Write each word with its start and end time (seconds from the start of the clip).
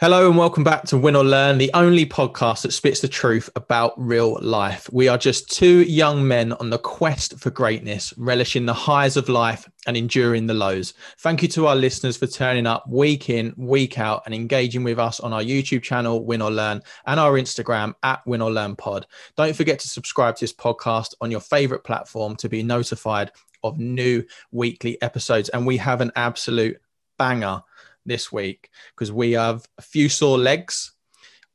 Hello 0.00 0.28
and 0.28 0.38
welcome 0.38 0.62
back 0.62 0.84
to 0.84 0.96
Win 0.96 1.16
or 1.16 1.24
Learn, 1.24 1.58
the 1.58 1.72
only 1.74 2.06
podcast 2.06 2.62
that 2.62 2.72
spits 2.72 3.00
the 3.00 3.08
truth 3.08 3.50
about 3.56 3.94
real 3.96 4.38
life. 4.40 4.88
We 4.92 5.08
are 5.08 5.18
just 5.18 5.50
two 5.50 5.82
young 5.82 6.28
men 6.28 6.52
on 6.52 6.70
the 6.70 6.78
quest 6.78 7.36
for 7.40 7.50
greatness, 7.50 8.14
relishing 8.16 8.64
the 8.64 8.72
highs 8.72 9.16
of 9.16 9.28
life 9.28 9.68
and 9.88 9.96
enduring 9.96 10.46
the 10.46 10.54
lows. 10.54 10.94
Thank 11.18 11.42
you 11.42 11.48
to 11.48 11.66
our 11.66 11.74
listeners 11.74 12.16
for 12.16 12.28
turning 12.28 12.64
up 12.64 12.88
week 12.88 13.28
in, 13.28 13.52
week 13.56 13.98
out, 13.98 14.22
and 14.24 14.32
engaging 14.32 14.84
with 14.84 15.00
us 15.00 15.18
on 15.18 15.32
our 15.32 15.42
YouTube 15.42 15.82
channel, 15.82 16.24
Win 16.24 16.42
or 16.42 16.52
Learn, 16.52 16.80
and 17.06 17.18
our 17.18 17.32
Instagram 17.32 17.92
at 18.04 18.24
Win 18.24 18.40
or 18.40 18.52
Learn 18.52 18.76
Pod. 18.76 19.04
Don't 19.36 19.56
forget 19.56 19.80
to 19.80 19.88
subscribe 19.88 20.36
to 20.36 20.44
this 20.44 20.52
podcast 20.52 21.14
on 21.20 21.32
your 21.32 21.40
favorite 21.40 21.82
platform 21.82 22.36
to 22.36 22.48
be 22.48 22.62
notified 22.62 23.32
of 23.64 23.80
new 23.80 24.22
weekly 24.52 25.02
episodes. 25.02 25.48
And 25.48 25.66
we 25.66 25.76
have 25.78 26.00
an 26.00 26.12
absolute 26.14 26.80
banger 27.18 27.64
this 28.08 28.32
week 28.32 28.70
because 28.94 29.12
we 29.12 29.32
have 29.32 29.66
a 29.78 29.82
few 29.82 30.08
sore 30.08 30.38
legs 30.38 30.92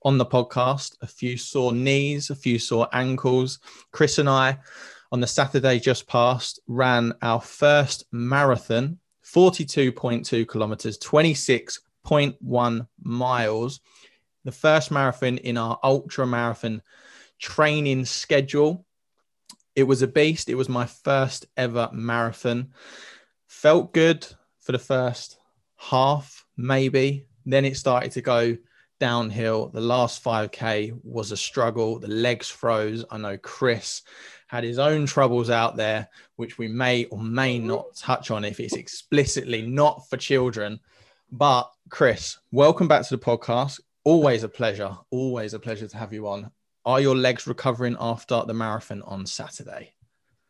on 0.03 0.17
the 0.17 0.25
podcast, 0.25 0.95
a 1.01 1.07
few 1.07 1.37
sore 1.37 1.73
knees, 1.73 2.29
a 2.29 2.35
few 2.35 2.59
sore 2.59 2.87
ankles. 2.93 3.59
Chris 3.91 4.17
and 4.19 4.29
I, 4.29 4.59
on 5.11 5.19
the 5.19 5.27
Saturday 5.27 5.79
just 5.79 6.07
past, 6.07 6.59
ran 6.67 7.13
our 7.21 7.41
first 7.41 8.05
marathon, 8.11 8.99
42.2 9.25 10.47
kilometers, 10.47 10.97
26.1 10.99 12.87
miles. 13.01 13.79
The 14.43 14.51
first 14.51 14.91
marathon 14.91 15.37
in 15.37 15.57
our 15.57 15.79
ultra 15.83 16.27
marathon 16.27 16.81
training 17.39 18.05
schedule. 18.05 18.85
It 19.75 19.83
was 19.83 20.01
a 20.01 20.07
beast. 20.07 20.49
It 20.49 20.55
was 20.55 20.69
my 20.69 20.85
first 20.85 21.45
ever 21.57 21.89
marathon. 21.93 22.73
Felt 23.47 23.93
good 23.93 24.27
for 24.59 24.71
the 24.71 24.79
first 24.79 25.37
half, 25.77 26.42
maybe. 26.57 27.25
Then 27.45 27.65
it 27.65 27.77
started 27.77 28.11
to 28.13 28.21
go 28.21 28.57
downhill. 28.99 29.69
The 29.69 29.81
last 29.81 30.23
5K 30.23 30.99
was 31.03 31.31
a 31.31 31.37
struggle. 31.37 31.99
The 31.99 32.07
legs 32.07 32.49
froze. 32.49 33.03
I 33.11 33.17
know 33.17 33.37
Chris 33.37 34.01
had 34.47 34.63
his 34.63 34.79
own 34.79 35.05
troubles 35.05 35.49
out 35.49 35.75
there, 35.75 36.07
which 36.35 36.57
we 36.57 36.67
may 36.67 37.05
or 37.05 37.19
may 37.19 37.59
not 37.59 37.95
touch 37.95 38.31
on 38.31 38.45
if 38.45 38.59
it's 38.59 38.75
explicitly 38.75 39.61
not 39.61 40.07
for 40.09 40.17
children. 40.17 40.79
But 41.31 41.69
Chris, 41.89 42.37
welcome 42.51 42.87
back 42.87 43.05
to 43.07 43.17
the 43.17 43.23
podcast. 43.23 43.79
Always 44.03 44.43
a 44.43 44.49
pleasure. 44.49 44.95
Always 45.09 45.53
a 45.53 45.59
pleasure 45.59 45.87
to 45.87 45.97
have 45.97 46.13
you 46.13 46.27
on. 46.27 46.51
Are 46.85 47.01
your 47.01 47.15
legs 47.15 47.47
recovering 47.47 47.95
after 47.99 48.43
the 48.45 48.53
marathon 48.53 49.01
on 49.03 49.25
Saturday? 49.25 49.93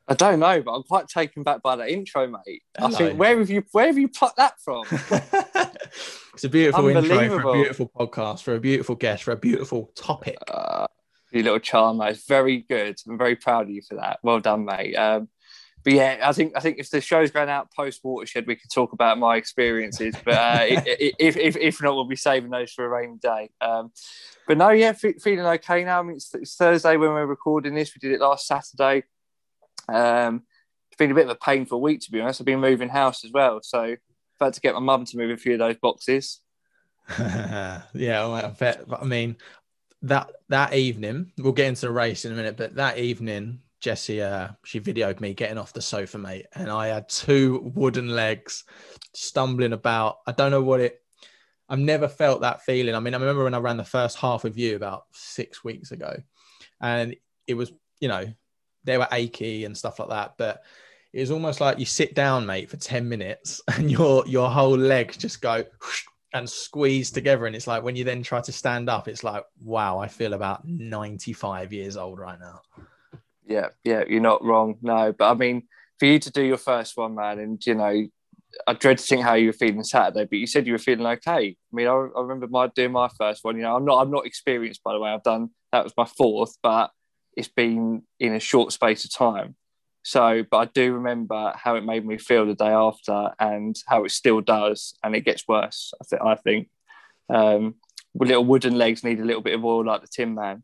I 0.08 0.16
don't 0.16 0.40
know, 0.40 0.62
but 0.62 0.74
I'm 0.74 0.84
quite 0.84 1.08
taken 1.08 1.44
back 1.44 1.62
by 1.62 1.78
that 1.78 1.90
intro, 1.90 2.28
mate. 2.28 2.64
Hello. 2.78 2.94
I 2.94 2.98
think 2.98 3.18
where 3.18 3.40
have 3.40 3.50
you 3.50 3.64
where 3.72 3.88
have 3.88 3.98
you 3.98 4.10
plucked 4.10 4.38
that 4.38 4.60
from? 4.60 4.84
it's 6.34 6.44
a 6.44 6.50
beautiful 6.50 6.88
intro 6.88 7.30
for 7.30 7.50
a 7.50 7.54
beautiful 7.54 7.92
podcast, 7.96 8.44
for 8.44 8.56
a 8.56 8.60
beautiful 8.60 8.96
guest, 8.96 9.24
for 9.24 9.32
a 9.32 9.38
beautiful 9.38 9.92
topic. 9.96 10.38
Uh, 10.48 10.88
you 11.32 11.44
little 11.44 11.60
charm, 11.60 11.98
mate. 11.98 12.12
It's 12.12 12.28
very 12.28 12.60
good. 12.60 12.98
I'm 13.08 13.18
very 13.18 13.36
proud 13.36 13.64
of 13.64 13.70
you 13.72 13.82
for 13.82 13.96
that. 13.96 14.20
Well 14.24 14.40
done, 14.40 14.66
mate. 14.66 14.96
Um, 14.96 15.30
but 15.84 15.94
yeah, 15.94 16.20
I 16.24 16.32
think 16.32 16.54
I 16.56 16.60
think 16.62 16.80
if 16.80 16.90
the 16.90 17.02
show's 17.02 17.32
going 17.32 17.50
out 17.50 17.74
post 17.74 18.02
watershed, 18.04 18.48
we 18.48 18.56
could 18.56 18.72
talk 18.72 18.94
about 18.94 19.18
my 19.18 19.36
experiences. 19.36 20.16
But 20.24 20.34
uh, 20.36 20.60
if, 21.20 21.36
if 21.36 21.58
if 21.58 21.82
not, 21.82 21.96
we'll 21.96 22.06
be 22.06 22.16
saving 22.16 22.52
those 22.52 22.72
for 22.72 22.86
a 22.86 22.90
rainy 22.90 23.18
day. 23.18 23.50
Um, 23.60 23.92
but 24.48 24.58
no, 24.58 24.70
yeah, 24.70 24.94
feeling 24.94 25.46
okay 25.46 25.84
now. 25.84 26.00
I 26.00 26.04
mean, 26.04 26.16
it's, 26.16 26.34
it's 26.36 26.56
Thursday 26.56 26.96
when 26.98 27.10
we're 27.10 27.26
recording 27.26 27.76
this. 27.76 27.94
We 27.94 28.00
did 28.00 28.16
it 28.16 28.22
last 28.22 28.48
Saturday. 28.48 29.04
Um, 29.90 30.44
it's 30.90 30.98
been 30.98 31.12
a 31.12 31.16
bit 31.16 31.26
of 31.26 31.32
a 31.32 31.36
painful 31.36 31.82
week, 31.82 32.02
to 32.02 32.12
be 32.12 32.22
honest. 32.22 32.40
I've 32.40 32.46
been 32.46 32.60
moving 32.60 32.90
house 32.90 33.26
as 33.26 33.32
well. 33.32 33.60
So 33.64 33.96
I've 34.40 34.48
had 34.48 34.54
to 34.54 34.62
get 34.62 34.74
my 34.74 34.80
mum 34.80 35.06
to 35.06 35.18
move 35.18 35.32
a 35.32 35.38
few 35.38 35.54
of 35.54 35.60
those 35.60 35.78
boxes. 35.78 36.42
yeah, 37.20 37.84
I 37.94 38.54
bet. 38.58 38.88
But 38.88 39.02
I 39.02 39.06
mean, 39.06 39.38
that 40.04 40.32
that 40.50 40.74
evening, 40.74 41.32
we'll 41.38 41.54
get 41.54 41.68
into 41.68 41.88
the 41.88 41.92
race 41.92 42.26
in 42.26 42.32
a 42.32 42.36
minute, 42.36 42.58
but 42.58 42.76
that 42.76 42.98
evening, 42.98 43.60
Jessie, 43.80 44.22
uh, 44.22 44.50
she 44.64 44.80
videoed 44.80 45.20
me 45.20 45.34
getting 45.34 45.58
off 45.58 45.74
the 45.74 45.82
sofa, 45.82 46.18
mate, 46.18 46.46
and 46.54 46.70
I 46.70 46.88
had 46.88 47.10
two 47.10 47.72
wooden 47.76 48.10
legs 48.10 48.64
stumbling 49.14 49.74
about. 49.74 50.18
I 50.28 50.32
don't 50.32 50.52
know 50.52 50.62
what 50.62 50.80
it. 50.80 51.02
I've 51.70 51.80
never 51.80 52.08
felt 52.08 52.42
that 52.42 52.62
feeling. 52.64 52.96
I 52.96 53.00
mean, 53.00 53.14
I 53.14 53.18
remember 53.18 53.46
when 53.46 53.54
I 53.54 53.60
ran 53.60 53.78
the 53.78 53.84
first 53.84 54.18
half 54.18 54.44
with 54.44 54.58
you 54.58 54.76
about 54.76 55.04
six 55.14 55.64
weeks 55.64 55.92
ago, 55.92 56.16
and 56.82 57.16
it 57.48 57.54
was, 57.56 57.72
you 58.00 58.10
know, 58.10 58.26
they 58.84 58.98
were 58.98 59.08
achy 59.12 59.66
and 59.66 59.78
stuff 59.78 60.00
like 60.00 60.10
that. 60.10 60.34
But 60.38 60.64
it 61.14 61.20
was 61.20 61.32
almost 61.32 61.62
like 61.62 61.78
you 61.78 61.86
sit 61.86 62.16
down, 62.16 62.46
mate, 62.46 62.70
for 62.70 62.78
10 62.78 63.08
minutes 63.08 63.62
and 63.68 63.90
your 63.90 64.26
your 64.28 64.50
whole 64.50 64.78
legs 64.78 65.18
just 65.18 65.42
go 65.42 65.64
and 66.34 66.50
squeeze 66.50 67.12
together. 67.12 67.46
And 67.46 67.56
it's 67.56 67.68
like 67.68 67.84
when 67.84 67.96
you 67.96 68.04
then 68.04 68.24
try 68.24 68.42
to 68.42 68.52
stand 68.52 68.90
up, 68.90 69.08
it's 69.08 69.24
like, 69.24 69.44
wow, 69.62 70.00
I 70.00 70.08
feel 70.08 70.34
about 70.34 70.68
95 70.68 71.72
years 71.72 71.96
old 71.96 72.20
right 72.20 72.40
now. 72.40 72.62
Yeah, 73.46 73.70
yeah, 73.84 74.04
you're 74.08 74.22
not 74.22 74.44
wrong. 74.44 74.78
No, 74.82 75.14
but 75.14 75.30
I 75.30 75.36
mean, 75.36 75.68
for 76.00 76.08
you 76.08 76.18
to 76.20 76.32
do 76.32 76.42
your 76.42 76.58
first 76.58 76.98
one, 76.98 77.14
man, 77.16 77.40
and 77.40 77.64
you 77.66 77.76
know, 77.76 78.08
I 78.68 78.74
dread 78.74 78.98
to 78.98 79.04
think 79.04 79.22
how 79.22 79.36
you 79.36 79.48
were 79.48 79.54
feeling 79.54 79.84
Saturday, 79.84 80.26
but 80.26 80.38
you 80.38 80.48
said 80.48 80.66
you 80.66 80.74
were 80.74 80.80
feeling 80.80 81.06
okay. 81.06 81.50
I 81.50 81.76
mean, 81.76 81.88
I, 81.88 81.92
I 81.92 82.22
remember 82.22 82.48
my 82.48 82.68
doing 82.68 82.92
my 82.92 83.10
first 83.18 83.44
one. 83.44 83.58
You 83.58 83.64
know, 83.64 83.76
I'm 83.76 83.86
not 83.86 84.02
I'm 84.02 84.12
not 84.12 84.26
experienced 84.26 84.84
by 84.84 84.94
the 84.94 85.00
way. 85.00 85.12
I've 85.12 85.24
done 85.24 85.50
that 85.72 85.84
was 85.84 85.94
my 85.96 86.06
fourth, 86.06 86.58
but 86.64 86.92
it's 87.36 87.48
been 87.48 88.04
in 88.20 88.34
a 88.34 88.40
short 88.40 88.72
space 88.72 89.06
of 89.06 89.14
time. 89.14 89.56
So, 90.04 90.44
but 90.50 90.58
I 90.58 90.66
do 90.66 90.94
remember 90.94 91.54
how 91.56 91.76
it 91.76 91.86
made 91.86 92.06
me 92.06 92.18
feel 92.18 92.46
the 92.46 92.56
day 92.56 92.66
after, 92.68 93.32
and 93.40 93.76
how 93.88 94.04
it 94.04 94.12
still 94.12 94.42
does, 94.42 94.96
and 95.04 95.16
it 95.16 95.26
gets 95.26 95.48
worse. 95.48 95.94
I 96.00 96.04
think. 96.04 96.22
I 96.22 96.36
think 96.36 96.70
um, 97.30 97.76
little 98.14 98.46
wooden 98.46 98.78
legs 98.78 99.04
need 99.04 99.20
a 99.20 99.26
little 99.26 99.42
bit 99.42 99.56
of 99.56 99.64
oil, 99.64 99.86
like 99.86 100.02
the 100.02 100.08
Tin 100.08 100.36
Man. 100.36 100.64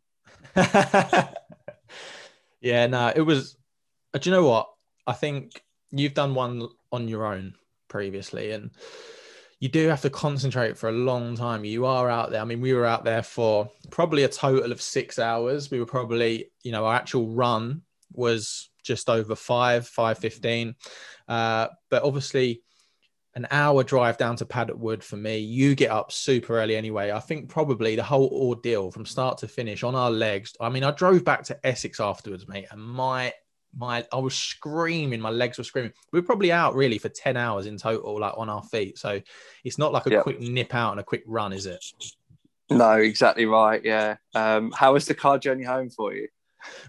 yeah, 2.61 2.87
no, 2.87 3.13
it 3.15 3.21
was. 3.21 3.57
Uh, 4.13 4.17
do 4.19 4.29
you 4.29 4.35
know 4.35 4.45
what? 4.45 4.69
I 5.07 5.13
think 5.13 5.63
you've 5.91 6.13
done 6.13 6.35
one 6.35 6.67
on 6.91 7.07
your 7.07 7.25
own 7.25 7.55
previously, 7.87 8.51
and 8.51 8.71
you 9.59 9.69
do 9.69 9.87
have 9.87 10.01
to 10.01 10.09
concentrate 10.09 10.77
for 10.77 10.89
a 10.89 10.93
long 10.93 11.35
time. 11.35 11.65
You 11.65 11.85
are 11.85 12.09
out 12.09 12.31
there. 12.31 12.41
I 12.41 12.45
mean, 12.45 12.61
we 12.61 12.73
were 12.73 12.85
out 12.85 13.03
there 13.03 13.23
for 13.23 13.69
probably 13.89 14.23
a 14.23 14.29
total 14.29 14.71
of 14.71 14.81
six 14.81 15.19
hours. 15.19 15.71
We 15.71 15.79
were 15.79 15.85
probably, 15.85 16.51
you 16.63 16.71
know, 16.71 16.85
our 16.85 16.95
actual 16.95 17.27
run 17.29 17.81
was 18.13 18.68
just 18.89 19.09
over 19.09 19.35
five, 19.35 19.87
five 19.87 20.17
fifteen. 20.17 20.75
Uh, 21.27 21.67
but 21.89 22.03
obviously, 22.03 22.63
an 23.35 23.47
hour 23.51 23.83
drive 23.83 24.17
down 24.17 24.35
to 24.37 24.45
Paddock 24.45 24.77
Wood 24.77 25.03
for 25.03 25.15
me. 25.15 25.37
You 25.37 25.75
get 25.75 25.91
up 25.91 26.11
super 26.11 26.59
early 26.59 26.75
anyway. 26.75 27.11
I 27.11 27.19
think 27.19 27.49
probably 27.49 27.95
the 27.95 28.03
whole 28.03 28.29
ordeal 28.33 28.91
from 28.91 29.05
start 29.05 29.37
to 29.39 29.47
finish 29.47 29.83
on 29.83 29.95
our 29.95 30.09
legs. 30.09 30.53
I 30.59 30.69
mean, 30.69 30.83
I 30.83 30.91
drove 30.91 31.23
back 31.23 31.43
to 31.43 31.65
Essex 31.65 31.99
afterwards, 31.99 32.47
mate, 32.47 32.65
and 32.71 32.81
my 32.81 33.31
my 33.77 34.05
I 34.11 34.17
was 34.17 34.35
screaming, 34.35 35.21
my 35.21 35.29
legs 35.29 35.57
were 35.57 35.63
screaming. 35.63 35.93
We 36.11 36.19
were 36.19 36.25
probably 36.25 36.51
out 36.51 36.75
really 36.75 36.97
for 36.97 37.09
10 37.09 37.37
hours 37.37 37.67
in 37.67 37.77
total, 37.77 38.19
like 38.19 38.33
on 38.35 38.49
our 38.49 38.63
feet. 38.63 38.97
So 38.97 39.21
it's 39.63 39.77
not 39.77 39.93
like 39.93 40.07
a 40.07 40.11
yep. 40.11 40.23
quick 40.23 40.39
nip 40.41 40.73
out 40.73 40.91
and 40.91 40.99
a 40.99 41.03
quick 41.03 41.23
run, 41.27 41.53
is 41.53 41.67
it? 41.67 41.85
No, 42.71 42.93
exactly 42.93 43.45
right. 43.45 43.83
Yeah. 43.83 44.17
Um, 44.33 44.71
how 44.71 44.93
was 44.93 45.05
the 45.05 45.13
car 45.13 45.37
journey 45.37 45.63
home 45.63 45.89
for 45.89 46.13
you? 46.13 46.27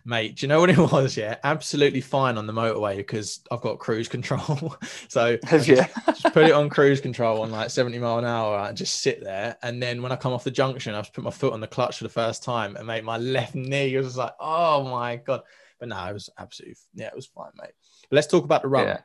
Mate, 0.05 0.37
do 0.37 0.45
you 0.45 0.49
know 0.49 0.61
what 0.61 0.71
it 0.71 0.79
was? 0.93 1.17
Yeah, 1.17 1.37
absolutely 1.45 2.01
fine 2.01 2.39
on 2.39 2.47
the 2.47 2.53
motorway 2.53 2.97
because 2.97 3.41
I've 3.51 3.61
got 3.61 3.79
cruise 3.79 4.09
control. 4.09 4.77
so 5.09 5.39
yeah, 5.43 5.59
just, 5.59 5.95
just, 6.07 6.35
put 6.35 6.45
it 6.45 6.53
on 6.53 6.69
cruise 6.71 7.01
control 7.01 7.43
on 7.43 7.51
like 7.51 7.71
70 7.71 7.99
mile 7.99 8.19
an 8.19 8.25
hour 8.25 8.59
and 8.61 8.77
just 8.77 9.01
sit 9.01 9.23
there. 9.23 9.57
And 9.63 9.83
then 9.83 10.03
when 10.03 10.13
I 10.13 10.17
come 10.17 10.33
off 10.33 10.45
the 10.45 10.51
junction, 10.51 10.95
I've 10.95 11.13
put 11.13 11.25
my 11.25 11.31
foot 11.31 11.53
on 11.53 11.61
the 11.61 11.67
clutch 11.67 11.99
for 11.99 12.05
the 12.05 12.11
first 12.11 12.43
time 12.43 12.77
and 12.77 12.87
made 12.87 13.05
my 13.05 13.19
left 13.19 13.55
knee 13.55 13.97
was 13.97 14.17
like, 14.17 14.35
oh 14.41 14.85
my 14.85 15.17
God. 15.17 15.43
But 15.79 15.89
no, 15.89 16.05
it 16.05 16.13
was 16.13 16.29
absolutely 16.39 16.77
yeah, 16.95 17.07
it 17.07 17.17
was 17.17 17.27
fine, 17.27 17.51
mate. 17.61 17.73
But 18.11 18.17
let's 18.17 18.27
talk 18.27 18.45
about 18.45 18.63
the 18.63 18.69
run. 18.69 18.87
Yeah. 18.87 19.01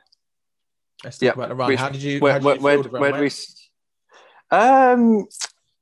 Let's 1.04 1.18
talk 1.18 1.26
yeah. 1.28 1.34
about 1.34 1.50
the 1.50 1.56
run. 1.56 1.70
Which, 1.70 1.80
how 1.80 1.90
did 1.90 2.02
you? 2.02 2.20
Where, 2.20 2.40
did 2.40 2.44
you 2.44 2.62
where, 2.62 2.82
where, 2.82 3.12
where 3.12 3.22
we? 3.22 3.32
Um, 4.52 5.26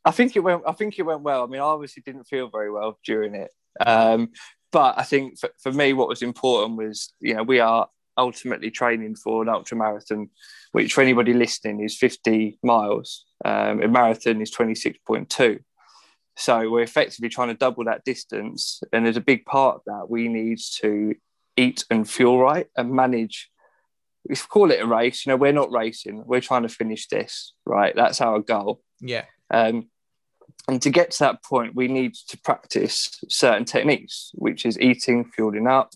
I 0.06 0.12
think 0.12 0.36
it 0.36 0.42
went. 0.42 0.64
I 0.68 0.74
think 0.74 1.00
it 1.00 1.04
went 1.04 1.22
well. 1.22 1.44
I 1.44 1.48
mean, 1.48 1.62
I 1.62 1.66
obviously 1.66 2.04
didn't 2.06 2.26
feel 2.26 2.50
very 2.50 2.72
well 2.72 3.00
during 3.06 3.36
it. 3.36 3.52
Um, 3.80 4.30
but 4.74 4.98
I 4.98 5.04
think 5.04 5.40
for, 5.40 5.50
for 5.62 5.72
me, 5.72 5.94
what 5.94 6.10
was 6.10 6.24
important 6.24 6.78
was, 6.78 7.14
you 7.22 7.36
know, 7.36 7.44
we 7.44 7.60
are 7.60 7.88
ultimately 8.18 8.72
training 8.72 9.16
for 9.16 9.44
an 9.44 9.50
ultra 9.50 9.78
marathon, 9.78 10.30
which 10.72 10.94
for 10.94 11.02
anybody 11.02 11.34
listening 11.34 11.82
is 11.82 11.96
50 11.96 12.60
miles. 12.64 13.26
Um, 13.46 13.84
a 13.84 13.88
marathon 13.88 14.42
is 14.42 14.52
26.2. 14.52 15.60
So 16.36 16.70
we're 16.72 16.82
effectively 16.82 17.30
trying 17.30 17.50
to 17.50 17.54
double 17.54 17.86
that 17.86 18.04
distance. 18.04 18.82
And 18.92 19.06
there's 19.06 19.18
a 19.18 19.22
big 19.22 19.46
part 19.46 19.76
of 19.76 19.82
that 19.86 20.10
we 20.10 20.28
need 20.28 20.60
to 20.82 21.14
eat 21.56 21.86
and 21.92 22.10
fuel 22.10 22.40
right 22.40 22.66
and 22.76 22.92
manage. 22.92 23.52
We 24.28 24.36
call 24.36 24.72
it 24.72 24.82
a 24.82 24.88
race. 24.88 25.24
You 25.24 25.32
know, 25.32 25.38
we're 25.38 25.52
not 25.52 25.72
racing. 25.72 26.24
We're 26.26 26.42
trying 26.42 26.64
to 26.64 26.70
finish 26.70 27.08
this, 27.08 27.54
right? 27.64 27.96
That's 27.96 28.22
our 28.22 28.40
goal. 28.40 28.82
Yeah. 29.00 29.26
Um, 29.52 29.90
and 30.68 30.82
to 30.82 30.90
get 30.90 31.12
to 31.12 31.20
that 31.20 31.44
point, 31.44 31.76
we 31.76 31.88
need 31.88 32.16
to 32.30 32.38
practice 32.38 33.20
certain 33.28 33.66
techniques, 33.66 34.32
which 34.36 34.66
is 34.66 34.80
eating, 34.80 35.26
fueling 35.26 35.68
up, 35.68 35.94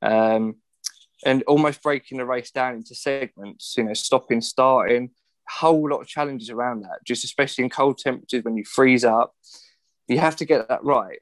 um, 0.00 0.56
and 1.24 1.42
almost 1.44 1.82
breaking 1.82 2.18
the 2.18 2.24
race 2.24 2.50
down 2.52 2.74
into 2.76 2.94
segments. 2.94 3.74
You 3.76 3.84
know, 3.84 3.94
stopping, 3.94 4.40
starting, 4.40 5.10
whole 5.48 5.88
lot 5.88 6.00
of 6.00 6.06
challenges 6.06 6.50
around 6.50 6.82
that, 6.82 7.04
just 7.04 7.24
especially 7.24 7.64
in 7.64 7.70
cold 7.70 7.98
temperatures 7.98 8.44
when 8.44 8.56
you 8.56 8.64
freeze 8.64 9.04
up. 9.04 9.34
You 10.06 10.18
have 10.18 10.36
to 10.36 10.44
get 10.44 10.68
that 10.68 10.84
right. 10.84 11.18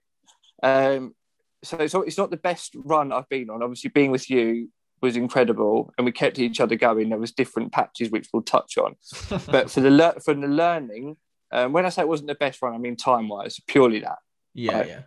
Um, 0.63 1.15
so 1.63 1.79
it's, 1.79 1.95
it's 1.95 2.19
not 2.19 2.31
the 2.31 2.37
best 2.37 2.75
run 2.85 3.13
I've 3.13 3.29
been 3.31 3.49
on. 3.49 3.63
Obviously, 3.63 3.91
being 3.91 4.11
with 4.11 4.29
you 4.29 4.71
was 5.01 5.17
incredible, 5.17 5.93
and 5.97 6.05
we 6.05 6.13
kept 6.13 6.39
each 6.39 6.61
other 6.61 6.77
going. 6.77 7.09
There 7.09 7.19
was 7.19 7.33
different 7.33 7.73
patches 7.73 8.11
which 8.11 8.29
we'll 8.33 8.43
touch 8.43 8.77
on, 8.77 8.97
but 9.47 9.71
for 9.71 9.81
the 9.81 9.91
le- 9.91 10.21
for 10.21 10.35
the 10.35 10.49
learning, 10.49 11.17
um, 11.55 11.73
when 11.73 11.87
I 11.87 11.89
say 11.89 12.03
it 12.03 12.09
wasn't 12.09 12.29
the 12.29 12.35
best 12.35 12.61
run, 12.61 12.75
I 12.75 12.79
mean 12.79 12.97
time 12.97 13.29
wise, 13.29 13.61
purely 13.67 14.01
that. 14.01 14.19
Yeah, 14.53 14.79
right? 14.79 14.89
yeah. 14.89 15.01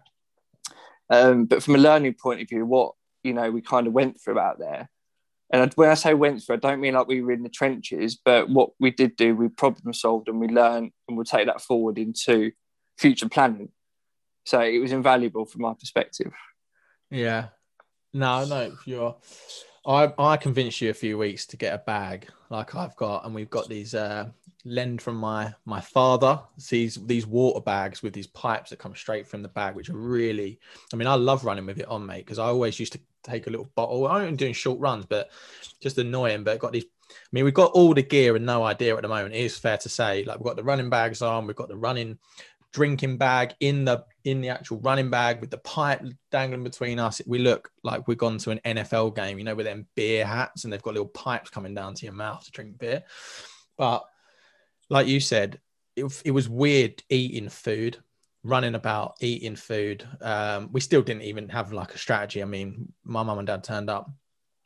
Um, 1.09 1.45
but 1.45 1.61
from 1.61 1.75
a 1.75 1.79
learning 1.79 2.15
point 2.15 2.41
of 2.41 2.49
view, 2.49 2.65
what 2.65 2.94
you 3.23 3.33
know 3.33 3.51
we 3.51 3.61
kind 3.61 3.85
of 3.85 3.94
went 3.94 4.21
through 4.21 4.39
out 4.39 4.57
there, 4.57 4.89
and 5.51 5.73
when 5.75 5.89
I 5.89 5.94
say 5.94 6.13
went 6.13 6.44
through, 6.44 6.55
I 6.55 6.59
don't 6.59 6.81
mean 6.81 6.94
like 6.94 7.07
we 7.07 7.21
were 7.21 7.31
in 7.31 7.44
the 7.44 7.49
trenches, 7.49 8.15
but 8.15 8.49
what 8.49 8.71
we 8.79 8.91
did 8.91 9.15
do, 9.15 9.35
we 9.35 9.49
problem 9.49 9.94
solved 9.94 10.27
and 10.27 10.39
we 10.39 10.47
learned, 10.47 10.91
and 11.07 11.17
we'll 11.17 11.25
take 11.25 11.47
that 11.47 11.61
forward 11.61 11.97
into 11.97 12.51
future 12.97 13.29
planning. 13.29 13.69
So 14.45 14.61
it 14.61 14.79
was 14.79 14.91
invaluable 14.91 15.45
from 15.45 15.61
my 15.61 15.73
perspective. 15.73 16.33
Yeah. 17.11 17.47
No, 18.13 18.45
no, 18.45 18.71
you're. 18.85 19.15
I 19.87 20.13
I 20.17 20.37
convinced 20.37 20.81
you 20.81 20.89
a 20.89 20.93
few 20.93 21.17
weeks 21.17 21.45
to 21.47 21.57
get 21.57 21.73
a 21.73 21.77
bag 21.79 22.27
like 22.49 22.75
I've 22.75 22.95
got, 22.97 23.25
and 23.25 23.33
we've 23.33 23.49
got 23.49 23.69
these 23.69 23.95
uh, 23.95 24.29
lend 24.65 25.01
from 25.01 25.15
my 25.15 25.53
my 25.65 25.79
father. 25.79 26.39
These 26.69 26.95
these 27.05 27.25
water 27.25 27.61
bags 27.61 28.03
with 28.03 28.13
these 28.13 28.27
pipes 28.27 28.69
that 28.69 28.79
come 28.79 28.95
straight 28.95 29.27
from 29.27 29.41
the 29.41 29.47
bag, 29.47 29.75
which 29.75 29.89
are 29.89 29.97
really. 29.97 30.59
I 30.93 30.97
mean, 30.97 31.07
I 31.07 31.15
love 31.15 31.45
running 31.45 31.65
with 31.65 31.79
it 31.79 31.87
on, 31.87 32.05
mate, 32.05 32.25
because 32.25 32.39
I 32.39 32.47
always 32.47 32.79
used 32.79 32.93
to 32.93 32.99
take 33.23 33.47
a 33.47 33.49
little 33.49 33.69
bottle. 33.75 34.07
I'm 34.07 34.35
doing 34.35 34.53
short 34.53 34.79
runs, 34.79 35.05
but 35.05 35.29
just 35.79 35.97
annoying. 35.97 36.43
But 36.43 36.59
got 36.59 36.73
these. 36.73 36.85
I 37.09 37.29
mean, 37.31 37.45
we've 37.45 37.53
got 37.53 37.71
all 37.71 37.93
the 37.93 38.03
gear 38.03 38.35
and 38.35 38.45
no 38.45 38.63
idea 38.63 38.95
at 38.95 39.01
the 39.01 39.07
moment. 39.07 39.33
It 39.33 39.39
is 39.39 39.57
fair 39.57 39.77
to 39.77 39.89
say, 39.89 40.25
like 40.25 40.37
we've 40.37 40.45
got 40.45 40.57
the 40.57 40.63
running 40.63 40.89
bags 40.89 41.21
on, 41.21 41.47
we've 41.47 41.55
got 41.55 41.69
the 41.69 41.77
running 41.77 42.17
drinking 42.73 43.17
bag 43.17 43.55
in 43.61 43.85
the 43.85 44.03
in 44.27 44.41
the 44.41 44.50
actual 44.50 44.77
running 44.79 45.09
bag 45.09 45.39
with 45.39 45.50
the 45.50 45.57
pipe 45.59 46.01
dangling 46.31 46.63
between 46.63 47.00
us. 47.00 47.21
We 47.25 47.39
look 47.39 47.71
like 47.81 48.07
we've 48.07 48.18
gone 48.18 48.38
to 48.39 48.51
an 48.51 48.59
NFL 48.65 49.15
game, 49.15 49.38
you 49.38 49.45
know, 49.45 49.56
with 49.56 49.65
them 49.65 49.88
beer 49.95 50.25
hats 50.25 50.65
and 50.65 50.74
they've 50.74 50.81
got 50.81 50.94
little 50.94 51.07
pipes 51.07 51.50
coming 51.50 51.74
down 51.74 51.94
to 51.94 52.06
your 52.06 52.13
mouth 52.13 52.44
to 52.44 52.51
drink 52.51 52.77
beer. 52.77 53.03
But 53.77 54.03
like 54.89 55.07
you 55.07 55.21
said, 55.21 55.62
it, 55.95 56.21
it 56.25 56.31
was 56.31 56.50
weird 56.50 57.01
eating 57.09 57.47
food, 57.47 58.00
running 58.44 58.75
about, 58.75 59.15
eating 59.21 59.56
food. 59.56 60.06
Um, 60.21 60.73
we 60.73 60.81
still 60.81 61.01
didn't 61.01 61.23
even 61.23 61.47
have 61.47 61.71
like 61.71 61.95
a 61.95 61.97
strategy. 61.97 62.41
I 62.41 62.45
mean, 62.45 62.91
my 63.06 63.23
mum 63.23 63.38
and 63.38 63.47
dad 63.47 63.63
turned 63.63 63.89
up 63.89 64.12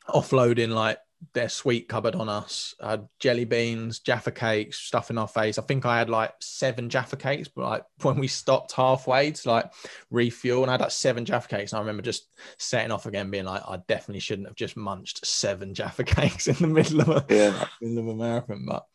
offloading 0.08 0.70
like 0.70 0.98
their 1.34 1.48
sweet 1.48 1.88
cupboard 1.88 2.14
on 2.14 2.28
us. 2.28 2.74
Uh, 2.80 2.98
jelly 3.18 3.44
beans, 3.44 4.00
Jaffa 4.00 4.30
cakes, 4.30 4.78
stuff 4.78 5.10
in 5.10 5.18
our 5.18 5.28
face. 5.28 5.58
I 5.58 5.62
think 5.62 5.86
I 5.86 5.98
had 5.98 6.10
like 6.10 6.32
seven 6.40 6.88
Jaffa 6.88 7.16
cakes, 7.16 7.48
but 7.48 7.62
like 7.62 7.84
when 8.02 8.18
we 8.18 8.28
stopped 8.28 8.72
halfway 8.72 9.30
to 9.30 9.48
like 9.48 9.72
refuel, 10.10 10.62
and 10.62 10.70
I 10.70 10.74
had 10.74 10.80
like 10.80 10.90
seven 10.90 11.24
Jaffa 11.24 11.48
cakes. 11.48 11.72
And 11.72 11.78
I 11.78 11.80
remember 11.80 12.02
just 12.02 12.28
setting 12.58 12.90
off 12.90 13.06
again, 13.06 13.30
being 13.30 13.44
like, 13.44 13.62
I 13.66 13.78
definitely 13.88 14.20
shouldn't 14.20 14.48
have 14.48 14.56
just 14.56 14.76
munched 14.76 15.24
seven 15.26 15.74
Jaffa 15.82 16.04
cakes 16.04 16.48
in 16.48 16.56
the 16.56 16.66
middle 16.66 17.00
of 17.00 17.08
a 17.08 17.34
yeah. 17.34 17.66
middle 17.80 17.98
of 17.98 18.08
a 18.08 18.14
marathon. 18.14 18.64
But 18.66 18.86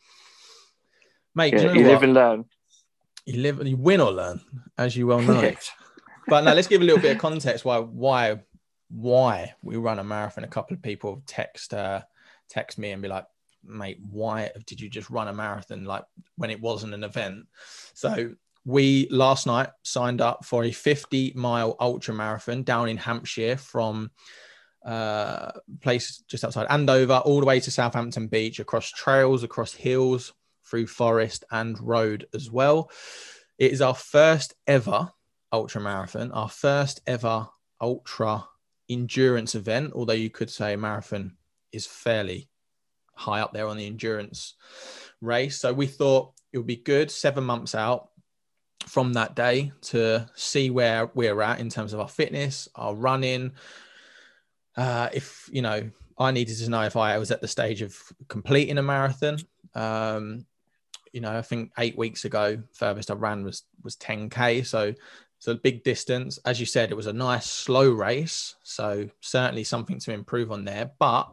mate, 1.34 1.54
yeah, 1.54 1.62
you, 1.62 1.68
know 1.68 1.74
you 1.74 1.88
live 1.88 2.04
and 2.04 2.14
learn. 2.14 2.46
You 3.26 3.42
live 3.42 3.60
and 3.60 3.70
you 3.70 3.78
win 3.78 4.02
or 4.02 4.12
learn, 4.12 4.42
as 4.78 4.96
you 4.96 5.08
well 5.08 5.22
know. 5.22 5.54
but 6.28 6.44
now 6.44 6.54
let's 6.54 6.68
give 6.68 6.82
a 6.82 6.86
little 6.86 7.02
bit 7.02 7.16
of 7.16 7.22
context 7.22 7.66
why 7.66 7.80
why 7.80 8.40
why 8.90 9.54
we 9.62 9.76
run 9.76 10.00
a 10.00 10.04
marathon. 10.04 10.44
A 10.44 10.48
couple 10.48 10.76
of 10.76 10.82
people 10.82 11.22
text 11.26 11.74
uh, 11.74 12.02
text 12.50 12.78
me 12.78 12.92
and 12.92 13.02
be 13.02 13.08
like, 13.08 13.26
mate, 13.64 14.00
why 14.10 14.52
did 14.66 14.80
you 14.80 14.90
just 14.90 15.10
run 15.10 15.28
a 15.28 15.34
marathon 15.34 15.84
like 15.84 16.04
when 16.36 16.50
it 16.50 16.62
wasn't 16.62 16.94
an 16.94 17.04
event? 17.04 17.48
So 17.94 18.34
we 18.66 19.08
last 19.10 19.48
night 19.48 19.70
signed 19.84 20.22
up 20.22 20.46
for 20.46 20.64
a 20.64 20.72
50 20.72 21.34
mile 21.36 21.76
ultra 21.80 22.14
marathon 22.14 22.64
down 22.64 22.90
in 22.90 22.98
Hampshire 22.98 23.58
from 23.58 24.12
uh 24.86 25.52
place 25.82 26.24
just 26.28 26.46
outside 26.46 26.68
Andover 26.70 27.16
all 27.26 27.40
the 27.40 27.46
way 27.46 27.60
to 27.60 27.72
Southampton 27.72 28.28
Beach 28.28 28.60
across 28.60 28.90
trails, 28.90 29.44
across 29.44 29.74
hills, 29.74 30.34
through 30.68 30.88
forest 30.88 31.44
and 31.52 31.80
road 31.80 32.28
as 32.34 32.52
well. 32.52 32.92
It 33.58 33.72
is 33.72 33.82
our 33.82 33.96
first 33.96 34.54
ever 34.68 35.12
ultra 35.52 35.82
marathon, 35.82 36.32
our 36.32 36.50
first 36.50 37.02
ever 37.08 37.48
ultra 37.82 38.46
endurance 38.90 39.56
event, 39.56 39.94
although 39.94 40.14
you 40.14 40.30
could 40.30 40.50
say 40.50 40.76
marathon 40.76 41.38
is 41.78 41.88
fairly 41.88 42.50
high 43.14 43.40
up 43.40 43.54
there 43.54 43.68
on 43.68 43.78
the 43.78 43.88
endurance 43.88 44.56
race. 45.22 45.60
So 45.60 45.72
we 45.74 45.88
thought 45.88 46.34
it 46.52 46.58
would 46.58 46.68
be 46.68 46.76
good 46.76 47.10
seven 47.10 47.44
months 47.44 47.74
out 47.74 48.10
from 48.86 49.14
that 49.14 49.36
day 49.36 49.72
to 49.82 50.30
see 50.36 50.70
where 50.70 51.10
we're 51.14 51.42
at 51.42 51.60
in 51.60 51.70
terms 51.70 51.94
of 51.94 52.00
our 52.00 52.08
fitness, 52.08 52.68
our 52.76 52.94
running. 52.94 53.52
Uh, 54.76 55.10
if 55.14 55.50
you 55.52 55.62
know, 55.62 55.90
I 56.18 56.32
needed 56.32 56.58
to 56.58 56.70
know 56.70 56.84
if 56.84 56.96
I 56.96 57.18
was 57.18 57.32
at 57.32 57.42
the 57.42 57.48
stage 57.48 57.82
of 57.82 57.98
completing 58.28 58.78
a 58.78 58.84
marathon. 58.84 59.38
Um, 59.74 60.46
you 61.12 61.22
know, 61.22 61.38
I 61.38 61.42
think 61.42 61.72
eight 61.80 61.98
weeks 61.98 62.26
ago, 62.26 62.62
furthest 62.74 63.12
I 63.12 63.16
ran 63.16 63.44
was 63.44 63.64
was 63.84 63.96
10k. 63.96 64.66
So 64.66 64.94
so 65.40 65.52
a 65.52 65.56
big 65.56 65.84
distance. 65.84 66.40
As 66.46 66.60
you 66.60 66.66
said, 66.66 66.92
it 66.92 66.98
was 66.98 67.08
a 67.08 67.14
nice 67.14 67.46
slow 67.46 67.90
race. 67.90 68.56
So 68.64 69.10
certainly 69.22 69.64
something 69.64 70.00
to 70.00 70.14
improve 70.14 70.52
on 70.52 70.66
there. 70.66 70.92
But 71.00 71.30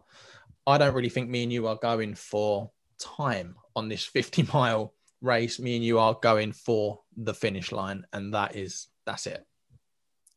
I 0.67 0.79
don't 0.79 0.95
really 0.95 1.09
think 1.09 1.29
me 1.29 1.43
and 1.43 1.53
you 1.53 1.67
are 1.67 1.77
going 1.77 2.15
for 2.15 2.71
time 2.99 3.57
on 3.77 3.89
this 3.89 4.05
50 4.05 4.49
mile 4.53 4.95
race. 5.21 5.59
Me 5.59 5.77
and 5.77 5.85
you 5.85 5.99
are 5.99 6.17
going 6.21 6.53
for 6.53 7.01
the 7.17 7.35
finish 7.35 7.73
line, 7.73 8.05
and 8.13 8.35
that 8.35 8.57
is 8.57 8.89
that's 9.07 9.27
it. 9.27 9.45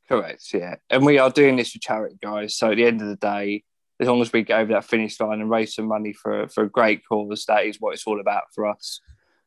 Correct. 0.08 0.54
Yeah, 0.54 0.76
and 0.90 1.06
we 1.06 1.18
are 1.18 1.30
doing 1.30 1.58
this 1.58 1.72
for 1.72 1.80
charity, 1.80 2.18
guys. 2.22 2.56
So 2.56 2.72
at 2.72 2.78
the 2.78 2.86
end 2.86 3.02
of 3.02 3.08
the 3.08 3.16
day, 3.16 3.64
as 4.00 4.08
long 4.08 4.22
as 4.22 4.32
we 4.32 4.44
get 4.44 4.60
over 4.60 4.74
that 4.74 4.86
finish 4.86 5.20
line 5.20 5.42
and 5.42 5.50
raise 5.50 5.76
some 5.76 5.88
money 5.88 6.14
for 6.14 6.48
for 6.48 6.64
a 6.64 6.70
great 6.70 7.02
cause, 7.08 7.46
that 7.48 7.66
is 7.66 7.78
what 7.80 7.94
it's 7.94 8.08
all 8.08 8.20
about 8.20 8.44
for 8.54 8.68
us. 8.68 9.02